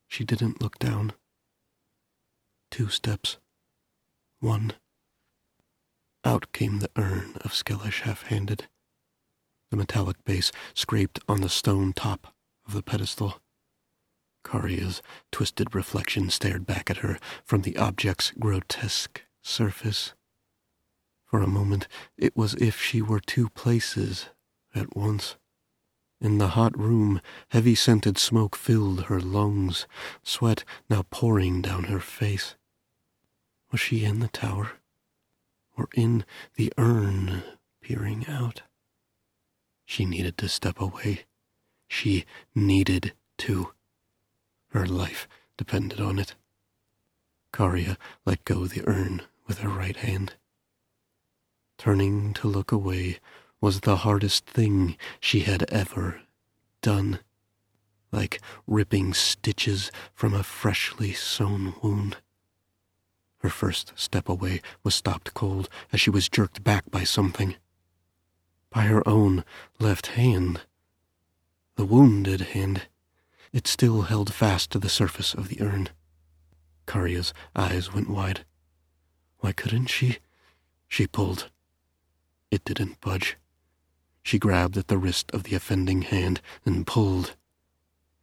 She 0.08 0.24
didn't 0.24 0.60
look 0.60 0.78
down. 0.78 1.14
Two 2.70 2.90
steps. 2.90 3.38
One. 4.40 4.74
Out 6.22 6.52
came 6.52 6.80
the 6.80 6.90
urn 6.96 7.38
of 7.40 7.54
Skellish 7.54 8.02
half-handed. 8.02 8.68
The 9.72 9.78
metallic 9.78 10.22
base 10.26 10.52
scraped 10.74 11.18
on 11.26 11.40
the 11.40 11.48
stone 11.48 11.94
top 11.94 12.34
of 12.66 12.74
the 12.74 12.82
pedestal. 12.82 13.40
Karya's 14.44 15.00
twisted 15.30 15.74
reflection 15.74 16.28
stared 16.28 16.66
back 16.66 16.90
at 16.90 16.98
her 16.98 17.18
from 17.46 17.62
the 17.62 17.78
object's 17.78 18.32
grotesque 18.38 19.22
surface. 19.40 20.12
For 21.24 21.40
a 21.40 21.46
moment, 21.46 21.88
it 22.18 22.36
was 22.36 22.54
as 22.54 22.60
if 22.60 22.82
she 22.82 23.00
were 23.00 23.18
two 23.18 23.48
places 23.48 24.28
at 24.74 24.94
once. 24.94 25.36
In 26.20 26.36
the 26.36 26.48
hot 26.48 26.78
room, 26.78 27.22
heavy 27.48 27.74
scented 27.74 28.18
smoke 28.18 28.54
filled 28.54 29.04
her 29.04 29.20
lungs, 29.20 29.86
sweat 30.22 30.64
now 30.90 31.06
pouring 31.10 31.62
down 31.62 31.84
her 31.84 32.00
face. 32.00 32.56
Was 33.70 33.80
she 33.80 34.04
in 34.04 34.20
the 34.20 34.28
tower? 34.28 34.72
Or 35.78 35.88
in 35.94 36.26
the 36.56 36.70
urn 36.76 37.42
peering 37.80 38.26
out? 38.28 38.60
She 39.92 40.06
needed 40.06 40.38
to 40.38 40.48
step 40.48 40.80
away. 40.80 41.26
She 41.86 42.24
needed 42.54 43.12
to. 43.36 43.74
Her 44.68 44.86
life 44.86 45.28
depended 45.58 46.00
on 46.00 46.18
it. 46.18 46.34
Karya 47.52 47.98
let 48.24 48.46
go 48.46 48.64
the 48.66 48.88
urn 48.88 49.20
with 49.46 49.58
her 49.58 49.68
right 49.68 49.96
hand. 49.96 50.32
Turning 51.76 52.32
to 52.32 52.48
look 52.48 52.72
away 52.72 53.18
was 53.60 53.80
the 53.80 53.96
hardest 53.96 54.46
thing 54.46 54.96
she 55.20 55.40
had 55.40 55.64
ever 55.64 56.22
done, 56.80 57.18
like 58.10 58.40
ripping 58.66 59.12
stitches 59.12 59.92
from 60.14 60.32
a 60.32 60.42
freshly 60.42 61.12
sewn 61.12 61.74
wound. 61.82 62.16
Her 63.40 63.50
first 63.50 63.92
step 63.96 64.30
away 64.30 64.62
was 64.82 64.94
stopped 64.94 65.34
cold 65.34 65.68
as 65.92 66.00
she 66.00 66.08
was 66.08 66.30
jerked 66.30 66.64
back 66.64 66.90
by 66.90 67.04
something. 67.04 67.56
By 68.72 68.84
her 68.84 69.06
own 69.06 69.44
left 69.78 70.08
hand. 70.08 70.62
The 71.76 71.84
wounded 71.84 72.40
hand. 72.40 72.88
It 73.52 73.66
still 73.66 74.02
held 74.02 74.32
fast 74.32 74.70
to 74.70 74.78
the 74.78 74.88
surface 74.88 75.34
of 75.34 75.48
the 75.48 75.60
urn. 75.60 75.90
Karya's 76.86 77.34
eyes 77.54 77.92
went 77.92 78.08
wide. 78.08 78.46
Why 79.40 79.52
couldn't 79.52 79.86
she? 79.86 80.18
She 80.88 81.06
pulled. 81.06 81.50
It 82.50 82.64
didn't 82.64 83.00
budge. 83.02 83.36
She 84.22 84.38
grabbed 84.38 84.78
at 84.78 84.88
the 84.88 84.98
wrist 84.98 85.30
of 85.32 85.42
the 85.42 85.54
offending 85.54 86.02
hand 86.02 86.40
and 86.64 86.86
pulled. 86.86 87.36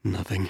Nothing. 0.03 0.49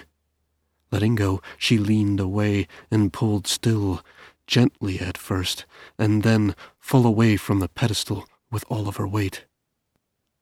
Letting 0.91 1.15
go, 1.15 1.41
she 1.58 1.77
leaned 1.77 2.22
away 2.22 2.68
and 2.89 3.12
pulled 3.12 3.48
still, 3.48 4.01
gently 4.48 5.00
at 5.00 5.18
first, 5.18 5.65
and 5.98 6.24
then 6.24 6.56
full 6.79 7.06
away 7.06 7.36
from 7.36 7.60
the 7.60 7.68
pedestal 7.68 8.27
with 8.50 8.63
all 8.70 8.88
of 8.88 8.96
her 8.96 9.08
weight. 9.08 9.46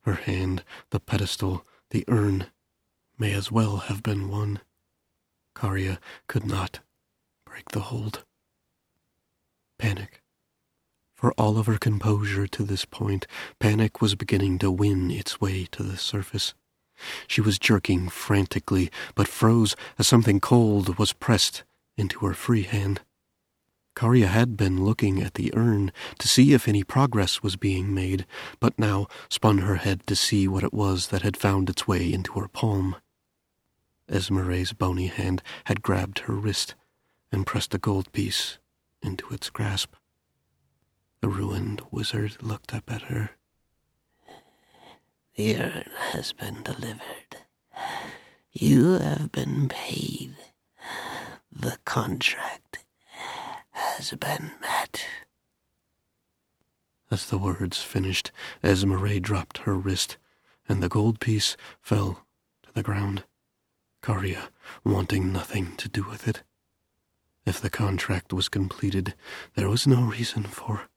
Her 0.08 0.14
hand, 0.14 0.64
the 0.92 1.02
pedestal, 1.02 1.66
the 1.90 2.06
urn, 2.08 2.46
may 3.20 3.34
as 3.34 3.52
well 3.52 3.76
have 3.76 4.02
been 4.02 4.30
one. 4.30 4.62
Karya 5.54 5.98
could 6.28 6.46
not 6.46 6.80
break 7.46 7.68
the 7.74 7.82
hold. 7.82 8.24
Panic. 9.78 10.22
For 11.14 11.34
all 11.34 11.58
of 11.58 11.66
her 11.66 11.78
composure 11.78 12.48
to 12.48 12.64
this 12.64 12.86
point, 12.86 13.28
panic 13.60 14.00
was 14.00 14.16
beginning 14.16 14.60
to 14.60 14.72
win 14.72 15.12
its 15.12 15.42
way 15.42 15.68
to 15.74 15.84
the 15.84 15.98
surface. 15.98 16.54
She 17.28 17.42
was 17.42 17.60
jerking 17.60 18.08
frantically, 18.08 18.90
but 19.14 19.28
froze 19.28 19.76
as 20.00 20.08
something 20.08 20.40
cold 20.40 20.98
was 20.98 21.12
pressed 21.12 21.66
into 21.98 22.26
her 22.26 22.34
free 22.34 22.64
hand. 22.64 23.02
Karya 23.98 24.28
had 24.28 24.56
been 24.56 24.86
looking 24.86 25.24
at 25.24 25.34
the 25.34 25.52
urn 25.56 25.92
to 26.20 26.28
see 26.28 26.54
if 26.54 26.68
any 26.68 26.84
progress 26.84 27.42
was 27.42 27.56
being 27.56 27.96
made, 27.96 28.28
but 28.60 28.78
now 28.78 29.08
spun 29.28 29.58
her 29.58 29.78
head 29.78 30.06
to 30.06 30.16
see 30.16 30.48
what 30.48 30.64
it 30.64 30.72
was 30.72 31.08
that 31.08 31.24
had 31.24 31.36
found 31.36 31.68
its 31.68 31.88
way 31.88 32.14
into 32.14 32.40
her 32.40 32.48
palm. 32.48 32.96
Esmere's 34.08 34.72
bony 34.72 35.08
hand 35.08 35.42
had 35.64 35.82
grabbed 35.82 36.20
her 36.20 36.36
wrist 36.36 36.76
and 37.32 37.48
pressed 37.48 37.74
a 37.74 37.80
gold 37.80 38.12
piece 38.12 38.60
into 39.02 39.34
its 39.34 39.50
grasp. 39.50 39.96
The 41.22 41.30
ruined 41.30 41.82
wizard 41.90 42.38
looked 42.44 42.76
up 42.76 42.92
at 42.92 43.02
her. 43.10 43.32
The 45.34 45.58
urn 45.58 45.90
has 46.12 46.34
been 46.34 46.62
delivered. 46.62 47.38
You 48.52 49.00
have 49.00 49.32
been 49.32 49.68
paid. 49.68 50.36
The 51.52 51.80
contract 51.84 52.84
has 53.78 54.12
been 54.12 54.52
met. 54.60 55.06
As 57.10 57.28
the 57.28 57.38
words 57.38 57.82
finished, 57.82 58.32
Esmere 58.64 59.22
dropped 59.22 59.60
her 59.60 59.76
wrist, 59.76 60.18
and 60.68 60.82
the 60.82 60.90
gold 60.90 61.20
piece 61.20 61.56
fell 61.82 62.26
to 62.64 62.72
the 62.74 62.84
ground. 62.84 63.24
Karya 64.02 64.50
wanting 64.84 65.32
nothing 65.32 65.76
to 65.78 65.88
do 65.88 66.04
with 66.04 66.28
it. 66.28 66.44
If 67.46 67.62
the 67.62 67.70
contract 67.70 68.34
was 68.34 68.50
completed, 68.50 69.14
there 69.56 69.70
was 69.70 69.88
no 69.88 70.02
reason 70.02 70.44
for. 70.44 70.90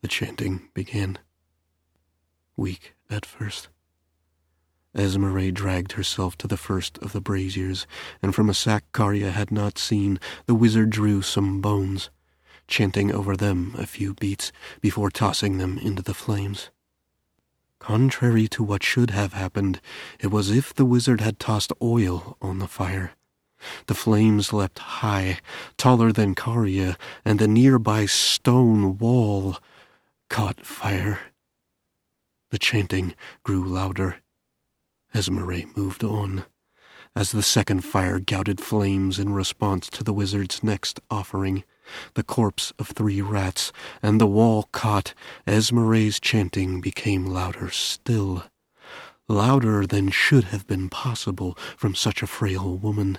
The 0.00 0.08
chanting 0.08 0.68
began. 0.74 1.18
Weak 2.56 2.94
at 3.10 3.26
first. 3.26 3.68
Esmeralda 4.96 5.52
dragged 5.52 5.92
herself 5.92 6.36
to 6.38 6.46
the 6.46 6.56
first 6.56 6.98
of 6.98 7.12
the 7.12 7.20
braziers, 7.20 7.86
and 8.22 8.34
from 8.34 8.48
a 8.48 8.54
sack 8.54 8.84
Karya 8.92 9.32
had 9.32 9.50
not 9.50 9.78
seen, 9.78 10.18
the 10.46 10.54
wizard 10.54 10.90
drew 10.90 11.22
some 11.22 11.60
bones, 11.60 12.10
chanting 12.66 13.12
over 13.12 13.36
them 13.36 13.74
a 13.78 13.86
few 13.86 14.14
beats 14.14 14.50
before 14.80 15.10
tossing 15.10 15.58
them 15.58 15.78
into 15.78 16.02
the 16.02 16.14
flames. 16.14 16.70
Contrary 17.78 18.48
to 18.48 18.62
what 18.62 18.82
should 18.82 19.10
have 19.10 19.32
happened, 19.34 19.80
it 20.18 20.28
was 20.28 20.50
as 20.50 20.56
if 20.56 20.74
the 20.74 20.84
wizard 20.84 21.20
had 21.20 21.38
tossed 21.38 21.72
oil 21.80 22.36
on 22.42 22.58
the 22.58 22.66
fire. 22.66 23.12
The 23.86 23.94
flames 23.94 24.52
leapt 24.52 24.78
high, 24.78 25.40
taller 25.76 26.12
than 26.12 26.34
Karya, 26.34 26.96
and 27.24 27.38
the 27.38 27.48
nearby 27.48 28.06
stone 28.06 28.98
wall 28.98 29.58
caught 30.30 30.64
fire. 30.64 31.20
The 32.50 32.58
chanting 32.58 33.14
grew 33.42 33.64
louder. 33.64 34.16
Esmeralda 35.14 35.66
moved 35.74 36.04
on, 36.04 36.44
as 37.16 37.32
the 37.32 37.42
second 37.42 37.82
fire 37.82 38.20
gouted 38.20 38.60
flames 38.60 39.18
in 39.18 39.32
response 39.32 39.88
to 39.88 40.04
the 40.04 40.12
wizard's 40.12 40.62
next 40.62 41.00
offering, 41.10 41.64
the 42.14 42.22
corpse 42.22 42.72
of 42.78 42.88
three 42.88 43.20
rats, 43.20 43.72
and 44.02 44.20
the 44.20 44.26
wall 44.26 44.68
caught. 44.70 45.14
Esmeralda's 45.46 46.20
chanting 46.20 46.80
became 46.80 47.26
louder 47.26 47.70
still, 47.70 48.44
louder 49.26 49.86
than 49.86 50.10
should 50.10 50.44
have 50.44 50.66
been 50.66 50.88
possible 50.88 51.56
from 51.76 51.94
such 51.94 52.22
a 52.22 52.26
frail 52.26 52.76
woman. 52.76 53.18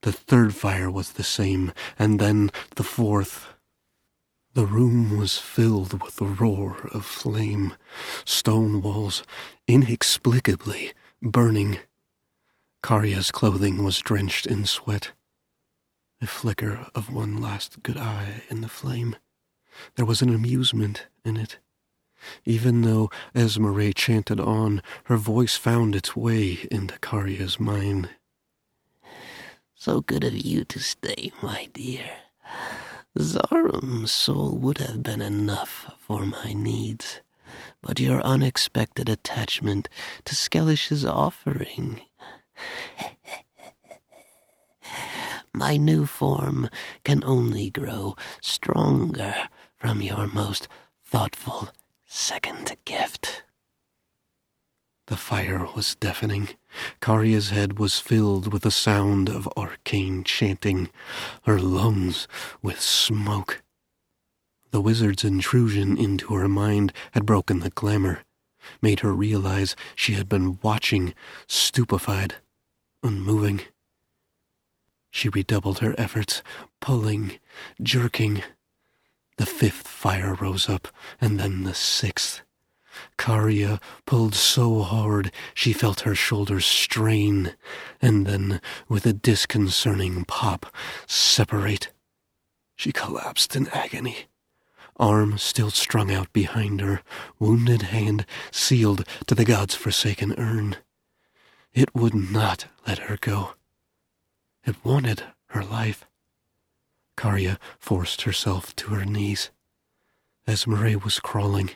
The 0.00 0.12
third 0.12 0.56
fire 0.56 0.90
was 0.90 1.12
the 1.12 1.22
same, 1.22 1.72
and 1.98 2.18
then 2.18 2.50
the 2.76 2.82
fourth. 2.82 3.48
The 4.54 4.66
room 4.66 5.16
was 5.16 5.38
filled 5.38 6.02
with 6.02 6.16
the 6.16 6.26
roar 6.26 6.88
of 6.92 7.04
flame, 7.04 7.74
stone 8.24 8.82
walls 8.82 9.22
inexplicably 9.68 10.92
burning. 11.22 11.78
Karya's 12.82 13.30
clothing 13.30 13.84
was 13.84 13.98
drenched 13.98 14.44
in 14.44 14.66
sweat. 14.66 15.12
A 16.20 16.26
flicker 16.26 16.86
of 16.94 17.12
one 17.12 17.40
last 17.40 17.82
good 17.82 17.96
eye 17.96 18.42
in 18.50 18.60
the 18.60 18.68
flame. 18.68 19.16
There 19.96 20.04
was 20.04 20.20
an 20.20 20.34
amusement 20.34 21.06
in 21.24 21.36
it. 21.36 21.58
Even 22.44 22.82
though 22.82 23.10
Esmeralda 23.34 23.94
chanted 23.94 24.40
on, 24.40 24.82
her 25.04 25.16
voice 25.16 25.56
found 25.56 25.94
its 25.94 26.14
way 26.14 26.66
into 26.70 26.98
Karya's 26.98 27.58
mind. 27.58 28.10
So 29.74 30.00
good 30.00 30.22
of 30.24 30.34
you 30.36 30.64
to 30.64 30.78
stay, 30.78 31.32
my 31.42 31.68
dear. 31.72 32.10
Zarum's 33.18 34.12
soul 34.12 34.56
would 34.58 34.78
have 34.78 35.02
been 35.02 35.22
enough 35.22 35.92
for 35.98 36.24
my 36.24 36.52
needs 36.52 37.20
but 37.82 38.00
your 38.00 38.20
unexpected 38.22 39.08
attachment 39.08 39.88
to 40.24 40.34
Skellish's 40.34 41.04
offering. 41.04 42.00
My 45.52 45.76
new 45.76 46.06
form 46.06 46.70
can 47.04 47.22
only 47.24 47.68
grow 47.68 48.16
stronger 48.40 49.34
from 49.76 50.00
your 50.00 50.26
most 50.28 50.66
thoughtful 51.04 51.68
second 52.06 52.76
gift. 52.84 53.42
The 55.08 55.16
fire 55.16 55.66
was 55.76 55.94
deafening. 55.96 56.50
Karya's 57.00 57.50
head 57.50 57.78
was 57.78 57.98
filled 57.98 58.52
with 58.52 58.62
the 58.62 58.70
sound 58.70 59.28
of 59.28 59.48
arcane 59.56 60.24
chanting, 60.24 60.88
her 61.42 61.58
lungs 61.58 62.26
with 62.62 62.80
smoke. 62.80 63.62
The 64.72 64.80
wizard's 64.80 65.22
intrusion 65.22 65.98
into 65.98 66.34
her 66.34 66.48
mind 66.48 66.94
had 67.10 67.26
broken 67.26 67.60
the 67.60 67.68
glamour, 67.68 68.24
made 68.80 69.00
her 69.00 69.12
realize 69.12 69.76
she 69.94 70.14
had 70.14 70.30
been 70.30 70.58
watching, 70.62 71.12
stupefied, 71.46 72.36
unmoving. 73.02 73.60
She 75.10 75.28
redoubled 75.28 75.80
her 75.80 75.94
efforts, 75.98 76.42
pulling, 76.80 77.38
jerking. 77.82 78.42
The 79.36 79.44
fifth 79.44 79.86
fire 79.86 80.34
rose 80.40 80.70
up, 80.70 80.88
and 81.20 81.38
then 81.38 81.64
the 81.64 81.74
sixth. 81.74 82.40
Karya 83.18 83.78
pulled 84.06 84.34
so 84.34 84.80
hard 84.80 85.32
she 85.52 85.74
felt 85.74 86.00
her 86.00 86.14
shoulders 86.14 86.64
strain, 86.64 87.56
and 88.00 88.26
then, 88.26 88.62
with 88.88 89.04
a 89.04 89.12
disconcerting 89.12 90.24
pop, 90.24 90.64
separate. 91.06 91.92
She 92.74 92.90
collapsed 92.90 93.54
in 93.54 93.68
agony 93.68 94.28
arm 94.96 95.38
still 95.38 95.70
strung 95.70 96.12
out 96.12 96.32
behind 96.32 96.80
her, 96.80 97.02
wounded 97.38 97.82
hand 97.82 98.26
sealed 98.50 99.06
to 99.26 99.34
the 99.34 99.44
god's 99.44 99.74
forsaken 99.74 100.34
urn. 100.38 100.76
It 101.72 101.94
would 101.94 102.14
not 102.14 102.66
let 102.86 102.98
her 103.00 103.16
go. 103.20 103.54
It 104.64 104.76
wanted 104.84 105.24
her 105.46 105.64
life. 105.64 106.06
Karya 107.16 107.58
forced 107.78 108.22
herself 108.22 108.74
to 108.76 108.88
her 108.90 109.04
knees. 109.04 109.50
as 110.46 110.62
Esmeralda 110.62 110.98
was 110.98 111.20
crawling, 111.20 111.70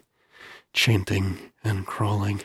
chanting 0.73 1.53
and 1.63 1.87
crawling. 1.87 2.43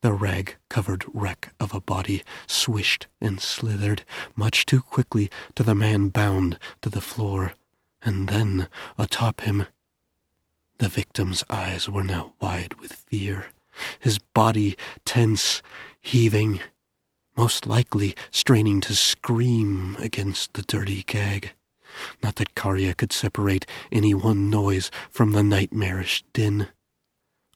The 0.00 0.12
rag-covered 0.12 1.04
wreck 1.12 1.54
of 1.60 1.74
a 1.74 1.80
body 1.80 2.24
swished 2.46 3.06
and 3.20 3.40
slithered 3.40 4.04
much 4.34 4.66
too 4.66 4.80
quickly 4.80 5.30
to 5.54 5.62
the 5.62 5.74
man 5.74 6.08
bound 6.08 6.58
to 6.82 6.90
the 6.90 7.00
floor 7.00 7.54
and 8.04 8.28
then 8.28 8.68
atop 8.98 9.42
him. 9.42 9.66
The 10.78 10.88
victim's 10.88 11.44
eyes 11.48 11.88
were 11.88 12.02
now 12.02 12.34
wide 12.40 12.74
with 12.80 12.92
fear, 12.92 13.46
his 14.00 14.18
body 14.18 14.76
tense, 15.04 15.62
heaving, 16.00 16.60
most 17.36 17.66
likely 17.66 18.14
straining 18.30 18.80
to 18.82 18.96
scream 18.96 19.96
against 20.00 20.54
the 20.54 20.62
dirty 20.62 21.04
gag. 21.04 21.52
Not 22.22 22.36
that 22.36 22.54
Karya 22.54 22.96
could 22.96 23.12
separate 23.12 23.66
any 23.90 24.14
one 24.14 24.50
noise 24.50 24.90
from 25.10 25.32
the 25.32 25.42
nightmarish 25.42 26.24
din. 26.32 26.68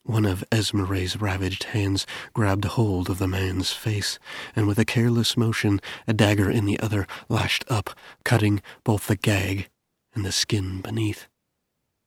One 0.04 0.24
of 0.24 0.44
Esmeralda's 0.52 1.20
ravaged 1.20 1.64
hands 1.64 2.06
grabbed 2.32 2.64
hold 2.64 3.10
of 3.10 3.18
the 3.18 3.26
man's 3.26 3.72
face, 3.72 4.20
and 4.54 4.68
with 4.68 4.78
a 4.78 4.84
careless 4.84 5.36
motion, 5.36 5.80
a 6.06 6.12
dagger 6.12 6.48
in 6.48 6.64
the 6.64 6.78
other 6.78 7.08
lashed 7.28 7.64
up, 7.68 7.90
cutting 8.24 8.62
both 8.84 9.08
the 9.08 9.16
gag 9.16 9.68
and 10.16 10.24
the 10.24 10.32
skin 10.32 10.80
beneath. 10.80 11.28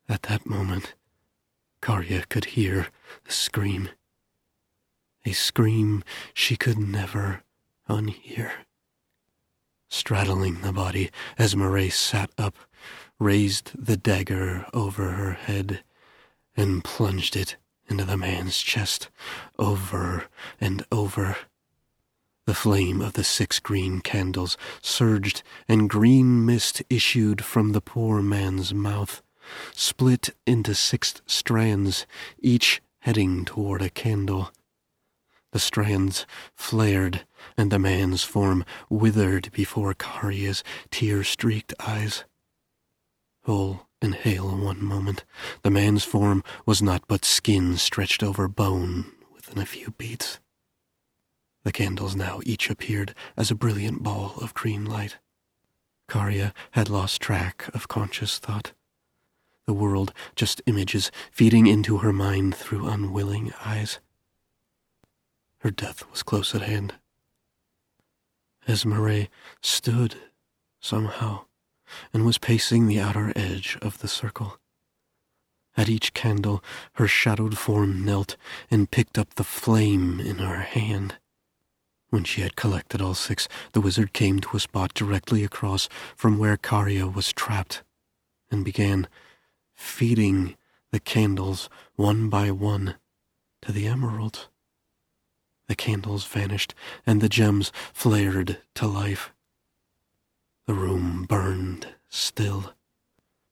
At 0.10 0.24
that 0.24 0.46
moment, 0.46 0.96
Karya 1.82 2.28
could 2.28 2.46
hear 2.46 2.88
the 3.24 3.32
scream. 3.32 3.90
A 5.26 5.32
scream 5.32 6.04
she 6.34 6.58
could 6.58 6.80
never 6.80 7.44
unhear. 7.88 8.52
Straddling 9.90 10.62
the 10.62 10.74
body, 10.74 11.12
Esmeralda 11.40 11.92
sat 11.92 12.32
up, 12.38 12.56
raised 13.20 13.72
the 13.76 13.98
dagger 13.98 14.66
over 14.74 15.12
her 15.12 15.34
head, 15.34 15.84
and 16.58 16.84
plunged 16.84 17.36
it 17.36 17.58
into 17.88 18.06
the 18.06 18.18
man's 18.18 18.60
chest, 18.60 19.10
over 19.60 20.26
and 20.60 20.84
over. 20.92 21.38
The 22.50 22.56
flame 22.56 23.00
of 23.00 23.14
the 23.14 23.24
six 23.24 23.60
green 23.60 24.02
candles 24.02 24.58
surged, 24.82 25.44
and 25.68 25.88
green 25.88 26.48
mist 26.48 26.82
issued 26.90 27.46
from 27.46 27.74
the 27.74 27.80
poor 27.80 28.24
man's 28.24 28.74
mouth, 28.74 29.22
split 29.76 30.32
into 30.48 30.74
six 30.74 31.22
strands, 31.28 32.08
each 32.40 32.82
heading 33.02 33.46
toward 33.46 33.84
a 33.84 33.92
candle. 33.92 34.52
The 35.52 35.60
strands 35.60 36.26
flared, 36.56 37.24
and 37.56 37.70
the 37.70 37.78
man's 37.78 38.24
form 38.24 38.66
withered 38.90 39.52
before 39.52 39.94
Karia's 39.94 40.64
tear-streaked 40.90 41.76
eyes. 41.80 42.24
Whole 43.44 43.86
and 44.02 44.16
hale 44.16 44.58
one 44.58 44.84
moment, 44.84 45.24
the 45.62 45.70
man's 45.70 46.04
form 46.04 46.44
was 46.66 46.82
not 46.82 47.04
but 47.08 47.26
skin 47.26 47.78
stretched 47.78 48.24
over 48.24 48.48
bone 48.48 49.12
within 49.36 49.60
a 49.60 49.68
few 49.68 49.92
beats. 49.92 50.40
The 51.64 51.72
candles 51.72 52.16
now 52.16 52.40
each 52.46 52.70
appeared 52.70 53.14
as 53.36 53.52
a 53.52 53.56
brilliant 53.56 54.02
ball 54.02 54.34
of 54.42 54.54
green 54.54 54.86
light. 54.86 55.18
Karia 56.08 56.54
had 56.72 56.90
lost 56.90 57.22
track 57.22 57.70
of 57.74 57.88
conscious 57.88 58.40
thought. 58.40 58.74
The 59.66 59.74
world 59.74 60.14
just 60.36 60.62
images 60.66 61.12
feeding 61.32 61.68
into 61.68 62.00
her 62.00 62.12
mind 62.12 62.56
through 62.56 62.88
unwilling 62.88 63.54
eyes. 63.64 64.00
Her 65.60 65.70
death 65.70 66.10
was 66.10 66.24
close 66.24 66.56
at 66.56 66.62
hand. 66.62 66.96
Esmeré 68.68 69.28
stood, 69.62 70.16
somehow, 70.80 71.46
and 72.14 72.26
was 72.26 72.38
pacing 72.38 72.88
the 72.88 73.00
outer 73.00 73.34
edge 73.36 73.78
of 73.82 74.00
the 74.00 74.08
circle. 74.08 74.60
At 75.76 75.90
each 75.90 76.14
candle, 76.14 76.64
her 76.94 77.08
shadowed 77.08 77.58
form 77.58 78.04
knelt 78.04 78.38
and 78.72 78.90
picked 78.90 79.18
up 79.18 79.36
the 79.36 79.44
flame 79.44 80.20
in 80.20 80.38
her 80.38 80.62
hand. 80.62 81.18
When 82.10 82.24
she 82.24 82.42
had 82.42 82.56
collected 82.56 83.02
all 83.02 83.14
six, 83.14 83.48
the 83.74 83.82
wizard 83.82 84.14
came 84.14 84.40
to 84.40 84.58
a 84.58 84.60
spot 84.60 84.94
directly 84.94 85.44
across 85.44 85.88
from 86.16 86.38
where 86.38 86.58
Karia 86.58 87.12
was 87.12 87.32
trapped 87.32 87.84
and 88.50 88.66
began 88.66 89.08
feeding 89.76 90.56
the 90.92 91.00
candles 91.00 91.70
one 91.96 92.30
by 92.30 92.52
one 92.52 92.96
to 93.62 93.72
the 93.72 93.88
emerald. 93.88 94.48
The 95.68 95.76
candles 95.76 96.26
vanished, 96.26 96.74
and 97.06 97.22
the 97.22 97.30
gems 97.30 97.72
flared 97.94 98.60
to 98.76 98.88
life. 98.88 99.32
The 100.66 100.74
room 100.74 101.26
burned 101.30 101.90
still 102.10 102.74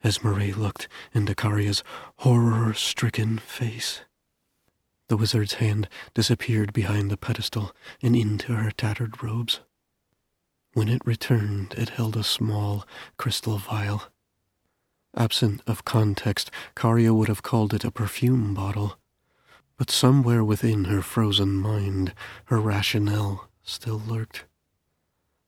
Esmeré 0.04 0.56
looked 0.56 0.88
into 1.14 1.36
Karia's 1.36 1.84
horror-stricken 2.18 3.40
face. 3.40 4.02
The 5.10 5.18
wizard's 5.18 5.56
hand 5.56 5.88
disappeared 6.14 6.74
behind 6.74 7.10
the 7.10 7.18
pedestal 7.18 7.74
and 8.02 8.16
into 8.16 8.54
her 8.54 8.72
tattered 8.72 9.24
robes. 9.24 9.62
When 10.74 10.90
it 10.90 11.02
returned, 11.06 11.74
it 11.78 11.90
held 11.90 12.18
a 12.18 12.24
small 12.24 12.86
crystal 13.18 13.58
vial. 13.58 14.04
Absent 15.16 15.62
of 15.66 15.86
context, 15.86 16.52
Karia 16.76 17.16
would 17.16 17.30
have 17.30 17.42
called 17.42 17.74
it 17.74 17.86
a 17.86 17.92
perfume 17.92 18.54
bottle. 18.54 19.00
But 19.78 19.90
somewhere 19.90 20.44
within 20.44 20.86
her 20.86 21.02
frozen 21.02 21.54
mind, 21.54 22.14
her 22.46 22.60
rationale 22.60 23.50
still 23.64 24.02
lurked. 24.06 24.46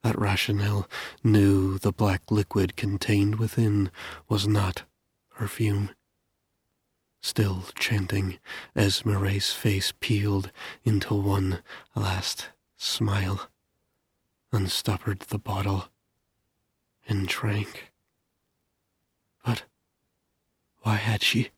That 0.04 0.18
rationale 0.18 0.88
knew 1.24 1.78
the 1.78 1.92
black 1.92 2.32
liquid 2.32 2.78
contained 2.78 3.36
within 3.36 3.92
was 4.30 4.48
not 4.48 4.84
perfume. 5.30 5.90
Still 7.22 7.66
chanting, 7.76 8.40
as 8.76 9.02
Esmeré's 9.02 9.52
face 9.52 9.94
peeled 10.00 10.52
into 10.84 11.14
one 11.14 11.62
last 11.96 12.50
smile, 12.78 13.50
unstoppered 14.54 15.20
the 15.28 15.38
bottle, 15.38 15.90
and 17.08 17.28
drank. 17.28 17.92
But 19.44 19.64
why 20.82 20.96
had 20.96 21.22
she? 21.22 21.50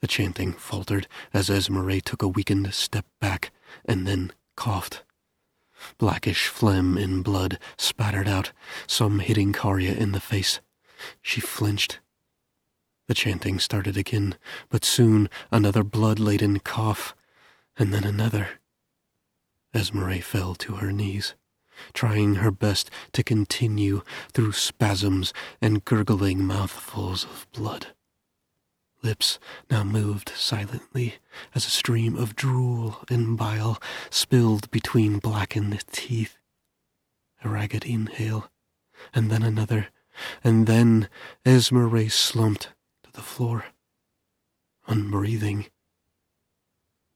The 0.00 0.06
chanting 0.06 0.52
faltered 0.52 1.08
as 1.32 1.48
Esmeré 1.48 2.00
took 2.00 2.22
a 2.22 2.28
weakened 2.28 2.72
step 2.72 3.06
back 3.20 3.50
and 3.84 4.06
then 4.06 4.32
coughed. 4.56 5.02
Blackish 5.98 6.46
phlegm 6.46 6.96
and 6.96 7.24
blood 7.24 7.58
spattered 7.76 8.28
out, 8.28 8.52
some 8.86 9.18
hitting 9.18 9.52
Karia 9.52 9.96
in 9.96 10.12
the 10.12 10.20
face. 10.20 10.60
She 11.22 11.40
flinched. 11.40 12.00
The 13.08 13.14
chanting 13.14 13.58
started 13.58 13.96
again, 13.96 14.36
but 14.68 14.84
soon 14.84 15.30
another 15.50 15.82
blood-laden 15.82 16.60
cough, 16.60 17.16
and 17.78 17.92
then 17.92 18.04
another. 18.04 18.60
Esmeré 19.74 20.22
fell 20.22 20.54
to 20.56 20.74
her 20.76 20.92
knees, 20.92 21.34
trying 21.94 22.36
her 22.36 22.50
best 22.50 22.90
to 23.12 23.22
continue 23.22 24.02
through 24.34 24.52
spasms 24.52 25.32
and 25.62 25.86
gurgling 25.86 26.44
mouthfuls 26.44 27.24
of 27.24 27.46
blood. 27.52 27.88
Lips 29.02 29.38
now 29.70 29.84
moved 29.84 30.30
silently 30.36 31.14
as 31.54 31.64
a 31.64 31.70
stream 31.70 32.14
of 32.14 32.36
drool 32.36 33.04
and 33.08 33.38
bile 33.38 33.80
spilled 34.10 34.70
between 34.70 35.18
blackened 35.18 35.82
teeth. 35.90 36.36
A 37.42 37.48
ragged 37.48 37.86
inhale, 37.86 38.50
and 39.14 39.30
then 39.30 39.42
another, 39.42 39.88
and 40.44 40.66
then 40.66 41.08
Esmeré 41.46 42.10
slumped 42.10 42.70
the 43.18 43.24
floor, 43.24 43.64
unbreathing, 44.86 45.66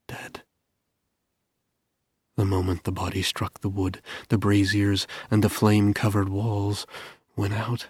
dead. 0.09 0.43
The 2.37 2.45
moment 2.45 2.83
the 2.83 2.91
body 2.91 3.23
struck 3.23 3.61
the 3.61 3.69
wood, 3.69 4.03
the 4.29 4.37
braziers 4.37 5.07
and 5.31 5.45
the 5.45 5.49
flame-covered 5.49 6.29
walls 6.29 6.89
went 7.37 7.55
out. 7.55 7.87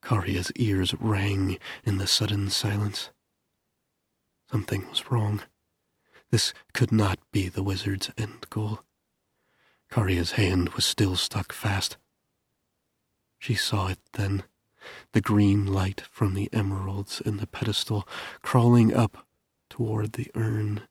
Karia's 0.00 0.52
ears 0.54 0.94
rang 1.00 1.58
in 1.84 1.98
the 1.98 2.06
sudden 2.06 2.50
silence. 2.50 3.10
Something 4.48 4.88
was 4.88 5.10
wrong. 5.10 5.42
This 6.30 6.54
could 6.72 6.92
not 6.92 7.18
be 7.32 7.48
the 7.48 7.64
wizard's 7.64 8.12
end 8.16 8.48
goal. 8.48 8.82
Karia's 9.90 10.32
hand 10.32 10.68
was 10.68 10.84
still 10.84 11.16
stuck 11.16 11.52
fast. 11.52 11.96
She 13.40 13.56
saw 13.56 13.88
it 13.88 13.98
then, 14.12 14.44
the 15.12 15.20
green 15.20 15.66
light 15.66 16.02
from 16.10 16.34
the 16.34 16.48
emeralds 16.52 17.20
in 17.20 17.38
the 17.38 17.46
pedestal 17.46 18.06
crawling 18.42 18.94
up 18.94 19.26
toward 19.68 20.12
the 20.12 20.30
urn, 20.34 20.82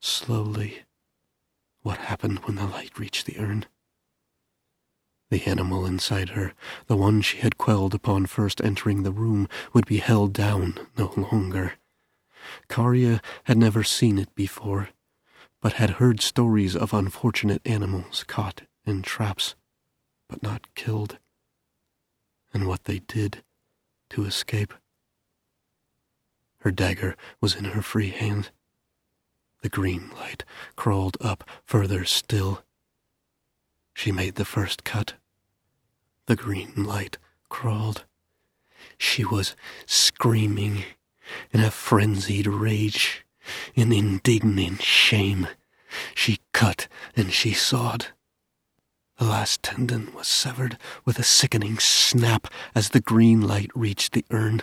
slowly. 0.00 0.82
What 1.82 1.98
happened 1.98 2.40
when 2.40 2.56
the 2.56 2.66
light 2.66 2.98
reached 2.98 3.26
the 3.26 3.38
urn? 3.38 3.66
The 5.30 5.46
animal 5.46 5.86
inside 5.86 6.30
her, 6.30 6.54
the 6.86 6.96
one 6.96 7.22
she 7.22 7.38
had 7.38 7.56
quelled 7.56 7.94
upon 7.94 8.26
first 8.26 8.60
entering 8.62 9.02
the 9.02 9.12
room, 9.12 9.48
would 9.72 9.86
be 9.86 9.98
held 9.98 10.32
down 10.32 10.88
no 10.98 11.12
longer. 11.16 11.74
Karia 12.68 13.20
had 13.44 13.56
never 13.56 13.84
seen 13.84 14.18
it 14.18 14.34
before, 14.34 14.88
but 15.60 15.74
had 15.74 15.90
heard 15.90 16.20
stories 16.20 16.74
of 16.74 16.92
unfortunate 16.92 17.62
animals 17.64 18.24
caught 18.24 18.62
in 18.84 19.02
traps, 19.02 19.54
but 20.28 20.42
not 20.42 20.74
killed, 20.74 21.18
and 22.52 22.66
what 22.66 22.84
they 22.84 23.00
did 23.00 23.42
to 24.10 24.24
escape. 24.24 24.74
Her 26.58 26.70
dagger 26.70 27.16
was 27.40 27.54
in 27.54 27.64
her 27.64 27.82
free 27.82 28.10
hand. 28.10 28.50
The 29.62 29.68
green 29.68 30.10
light 30.16 30.44
crawled 30.76 31.16
up 31.20 31.44
further 31.64 32.04
still. 32.04 32.62
She 33.94 34.12
made 34.12 34.34
the 34.34 34.44
first 34.44 34.84
cut 34.84 35.14
the 36.30 36.36
green 36.36 36.72
light 36.76 37.18
crawled. 37.48 38.04
She 38.96 39.24
was 39.24 39.56
screaming 39.84 40.84
in 41.50 41.58
a 41.58 41.72
frenzied 41.72 42.46
rage, 42.46 43.26
in 43.74 43.92
indignant 43.92 44.80
shame. 44.80 45.48
She 46.14 46.38
cut 46.52 46.86
and 47.16 47.32
she 47.32 47.52
sawed. 47.52 48.06
The 49.20 49.26
last 49.26 49.62
tendon 49.62 50.14
was 50.14 50.26
severed 50.26 50.78
with 51.04 51.18
a 51.18 51.22
sickening 51.22 51.78
snap 51.78 52.46
as 52.74 52.88
the 52.88 53.02
green 53.02 53.42
light 53.42 53.70
reached 53.74 54.14
the 54.14 54.24
urn. 54.30 54.62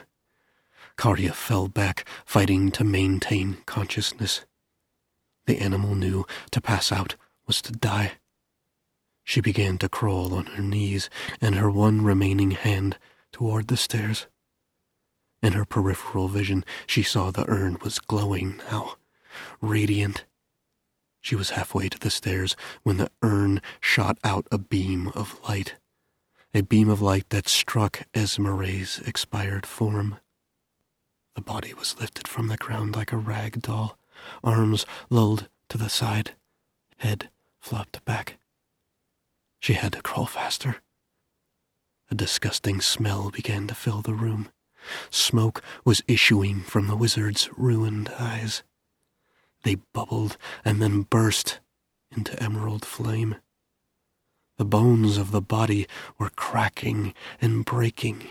Karia 0.97 1.35
fell 1.35 1.67
back, 1.67 2.09
fighting 2.25 2.71
to 2.71 2.83
maintain 2.83 3.59
consciousness. 3.67 4.45
The 5.45 5.59
animal 5.59 5.93
knew 5.93 6.25
to 6.49 6.59
pass 6.59 6.91
out 6.91 7.15
was 7.45 7.61
to 7.61 7.71
die. 7.71 8.13
She 9.23 9.41
began 9.41 9.77
to 9.77 9.89
crawl 9.89 10.33
on 10.33 10.47
her 10.47 10.63
knees 10.63 11.07
and 11.39 11.53
her 11.53 11.69
one 11.69 12.03
remaining 12.03 12.49
hand 12.49 12.97
toward 13.31 13.67
the 13.67 13.77
stairs. 13.77 14.25
In 15.43 15.53
her 15.53 15.65
peripheral 15.65 16.29
vision, 16.29 16.65
she 16.87 17.03
saw 17.03 17.29
the 17.29 17.47
urn 17.47 17.77
was 17.83 17.99
glowing 17.99 18.59
now, 18.71 18.95
radiant. 19.61 20.25
She 21.27 21.35
was 21.35 21.49
halfway 21.49 21.89
to 21.89 21.99
the 21.99 22.09
stairs 22.09 22.55
when 22.83 22.95
the 22.95 23.11
urn 23.21 23.61
shot 23.81 24.17
out 24.23 24.47
a 24.49 24.57
beam 24.57 25.09
of 25.09 25.37
light, 25.43 25.75
a 26.53 26.61
beam 26.61 26.87
of 26.87 27.01
light 27.01 27.31
that 27.31 27.49
struck 27.49 28.03
Esmeré's 28.13 28.99
expired 28.99 29.65
form. 29.65 30.19
The 31.35 31.41
body 31.41 31.73
was 31.73 31.99
lifted 31.99 32.29
from 32.29 32.47
the 32.47 32.55
ground 32.55 32.95
like 32.95 33.11
a 33.11 33.17
rag 33.17 33.61
doll, 33.61 33.97
arms 34.41 34.85
lulled 35.09 35.49
to 35.67 35.77
the 35.77 35.89
side, 35.89 36.35
head 36.99 37.29
flopped 37.59 38.05
back. 38.05 38.37
She 39.59 39.73
had 39.73 39.91
to 39.91 40.01
crawl 40.01 40.27
faster. 40.27 40.77
A 42.09 42.15
disgusting 42.15 42.79
smell 42.79 43.31
began 43.31 43.67
to 43.67 43.75
fill 43.75 44.01
the 44.01 44.13
room. 44.13 44.47
Smoke 45.09 45.61
was 45.83 46.01
issuing 46.07 46.61
from 46.61 46.87
the 46.87 46.95
wizard's 46.95 47.49
ruined 47.57 48.07
eyes. 48.17 48.63
They 49.63 49.75
bubbled 49.93 50.37
and 50.63 50.81
then 50.81 51.03
burst 51.03 51.59
into 52.15 52.41
emerald 52.41 52.85
flame. 52.85 53.35
The 54.57 54.65
bones 54.65 55.17
of 55.17 55.31
the 55.31 55.41
body 55.41 55.87
were 56.17 56.31
cracking 56.31 57.13
and 57.39 57.63
breaking. 57.63 58.29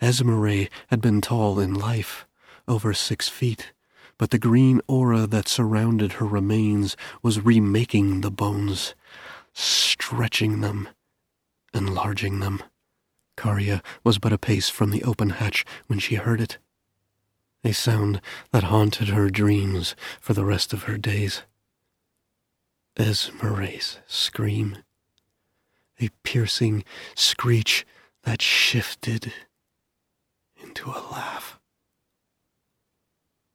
Esmeralda 0.00 0.68
had 0.88 1.00
been 1.00 1.20
tall 1.20 1.58
in 1.58 1.74
life, 1.74 2.26
over 2.68 2.94
six 2.94 3.28
feet, 3.28 3.72
but 4.16 4.30
the 4.30 4.38
green 4.38 4.80
aura 4.86 5.26
that 5.26 5.48
surrounded 5.48 6.14
her 6.14 6.26
remains 6.26 6.96
was 7.22 7.44
remaking 7.44 8.20
the 8.20 8.30
bones, 8.30 8.94
stretching 9.52 10.60
them, 10.60 10.88
enlarging 11.72 12.40
them. 12.40 12.62
Karia 13.36 13.82
was 14.04 14.18
but 14.18 14.32
a 14.32 14.38
pace 14.38 14.68
from 14.68 14.90
the 14.90 15.02
open 15.02 15.30
hatch 15.30 15.64
when 15.86 15.98
she 15.98 16.14
heard 16.14 16.40
it. 16.40 16.58
A 17.66 17.72
sound 17.72 18.20
that 18.52 18.64
haunted 18.64 19.08
her 19.08 19.30
dreams 19.30 19.96
for 20.20 20.34
the 20.34 20.44
rest 20.44 20.74
of 20.74 20.82
her 20.82 20.98
days. 20.98 21.42
Esmeralda's 22.98 23.98
scream. 24.06 24.78
A 25.98 26.10
piercing 26.22 26.84
screech 27.14 27.86
that 28.24 28.42
shifted 28.42 29.32
into 30.62 30.90
a 30.90 31.00
laugh. 31.10 31.58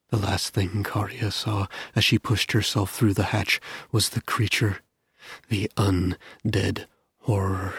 The 0.10 0.18
last 0.18 0.56
thing 0.56 0.84
Karia 0.84 1.32
saw 1.32 1.68
as 1.96 2.04
she 2.04 2.18
pushed 2.18 2.54
herself 2.54 2.92
through 2.92 3.14
the 3.14 3.26
hatch 3.26 3.62
was 3.92 4.10
the 4.10 4.22
creature, 4.22 4.80
the 5.50 5.70
undead 5.78 6.88
horror. 7.20 7.76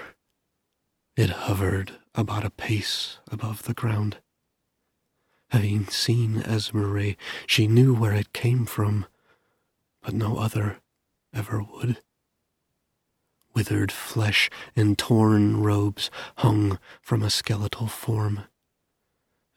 It 1.17 1.31
hovered 1.31 1.99
about 2.15 2.45
a 2.45 2.51
pace 2.51 3.19
above 3.33 3.65
the 3.65 3.75
ground. 3.75 4.19
Having 5.51 5.89
seen 5.89 6.39
Esmeralda, 6.39 7.17
she 7.47 7.67
knew 7.67 7.95
where 7.95 8.15
it 8.15 8.33
came 8.33 8.67
from, 8.67 9.07
but 10.03 10.15
no 10.15 10.39
other 10.39 10.79
ever 11.33 11.63
would. 11.63 11.99
Withered 13.55 13.93
flesh 13.93 14.49
and 14.75 14.97
torn 14.97 15.63
robes 15.63 16.11
hung 16.39 16.79
from 17.03 17.23
a 17.23 17.31
skeletal 17.31 17.89
form 17.89 18.45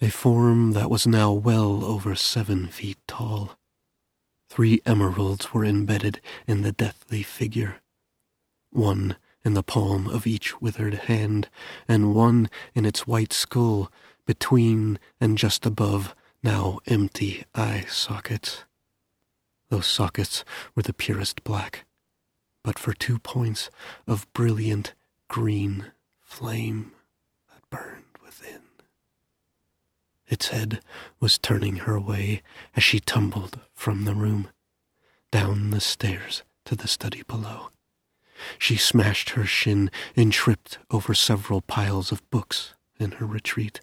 a 0.04 0.10
form 0.10 0.74
that 0.74 0.90
was 0.90 1.08
now 1.08 1.32
well 1.32 1.86
over 1.86 2.14
seven 2.14 2.68
feet 2.68 2.98
tall. 3.08 3.58
Three 4.50 4.82
emeralds 4.86 5.54
were 5.54 5.64
embedded 5.64 6.20
in 6.46 6.62
the 6.62 6.74
deathly 6.74 7.24
figure, 7.24 7.78
one 8.70 9.16
in 9.46 9.54
the 9.54 9.64
palm 9.64 10.08
of 10.08 10.28
each 10.28 10.60
withered 10.60 11.06
hand, 11.06 11.48
and 11.88 12.14
one 12.14 12.50
in 12.76 12.86
its 12.86 13.08
white 13.08 13.32
skull 13.32 13.90
between 14.26 15.00
and 15.20 15.38
just 15.38 15.66
above 15.66 16.16
now 16.42 16.80
empty 16.88 17.44
eye 17.56 17.86
sockets. 17.90 18.64
Those 19.70 19.88
sockets 19.88 20.44
were 20.76 20.84
the 20.84 20.94
purest 20.94 21.44
black, 21.44 21.86
but 22.64 22.78
for 22.78 22.94
two 22.94 23.20
points 23.20 23.70
of 24.08 24.32
brilliant 24.34 24.94
green 25.28 25.92
flame 26.22 26.92
that 27.52 27.70
burned. 27.70 28.04
Within. 28.24 28.62
Its 30.28 30.48
head 30.48 30.80
was 31.20 31.38
turning 31.38 31.78
her 31.78 32.00
way 32.00 32.42
as 32.76 32.84
she 32.84 33.00
tumbled 33.00 33.60
from 33.74 34.06
the 34.06 34.16
room, 34.16 34.50
down 35.32 35.70
the 35.70 35.82
stairs 35.82 36.44
to 36.66 36.76
the 36.76 36.88
study 36.88 37.22
below. 37.28 37.70
She 38.58 38.76
smashed 38.78 39.32
her 39.32 39.46
shin 39.46 39.92
and 40.16 40.32
tripped 40.34 40.80
over 40.90 41.14
several 41.14 41.62
piles 41.62 42.12
of 42.12 42.28
books 42.32 42.74
in 43.00 43.12
her 43.14 43.26
retreat. 43.26 43.82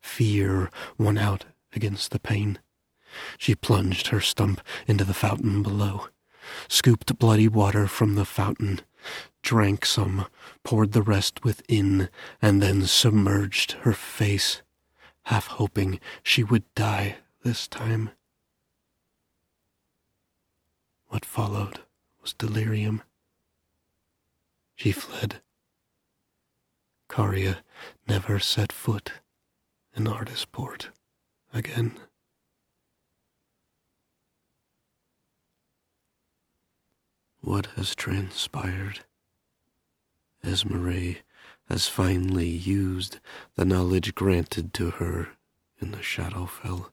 Fear 0.00 0.70
won 0.98 1.18
out 1.18 1.46
against 1.74 2.10
the 2.10 2.20
pain. 2.20 2.58
She 3.38 3.54
plunged 3.54 4.08
her 4.08 4.20
stump 4.20 4.60
into 4.86 5.04
the 5.04 5.14
fountain 5.14 5.62
below, 5.62 6.08
scooped 6.68 7.18
bloody 7.18 7.48
water 7.48 7.86
from 7.86 8.14
the 8.14 8.24
fountain, 8.24 8.80
drank 9.42 9.84
some, 9.84 10.26
poured 10.64 10.92
the 10.92 11.02
rest 11.02 11.44
within, 11.44 12.08
and 12.40 12.62
then 12.62 12.86
submerged 12.86 13.72
her 13.82 13.92
face 13.92 14.62
half 15.24 15.46
hoping 15.46 16.00
she 16.22 16.42
would 16.42 16.64
die 16.74 17.16
this 17.42 17.68
time. 17.68 18.10
What 21.08 21.24
followed 21.24 21.80
was 22.20 22.34
delirium. 22.34 23.02
She 24.74 24.92
fled. 24.92 25.40
Karia 27.08 27.58
never 28.08 28.38
set 28.38 28.72
foot 28.72 29.12
in 29.94 30.04
Artisport 30.04 30.88
again. 31.52 31.98
What 37.40 37.66
has 37.76 37.94
transpired? 37.94 39.00
Esmeralda 40.44 41.16
has 41.68 41.88
finally 41.88 42.48
used 42.48 43.18
the 43.56 43.64
knowledge 43.64 44.14
granted 44.14 44.72
to 44.74 44.90
her 44.90 45.30
in 45.80 45.92
the 45.92 45.98
Shadowfell. 45.98 46.90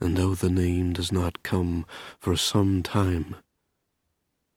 And 0.00 0.16
though 0.16 0.34
the 0.34 0.50
name 0.50 0.92
does 0.92 1.10
not 1.10 1.42
come 1.42 1.86
for 2.18 2.36
some 2.36 2.82
time, 2.82 3.36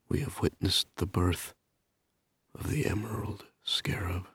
we 0.09 0.19
have 0.19 0.41
witnessed 0.41 0.87
the 0.97 1.05
birth 1.05 1.53
of 2.53 2.69
the 2.69 2.85
Emerald 2.85 3.45
Scarab. 3.63 4.27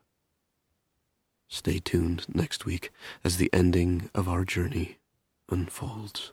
Stay 1.55 1.79
tuned 1.79 2.27
next 2.35 2.67
week 2.67 2.91
as 3.23 3.37
the 3.37 3.49
ending 3.53 4.11
of 4.13 4.29
our 4.29 4.45
journey 4.45 4.99
unfolds. 5.49 6.33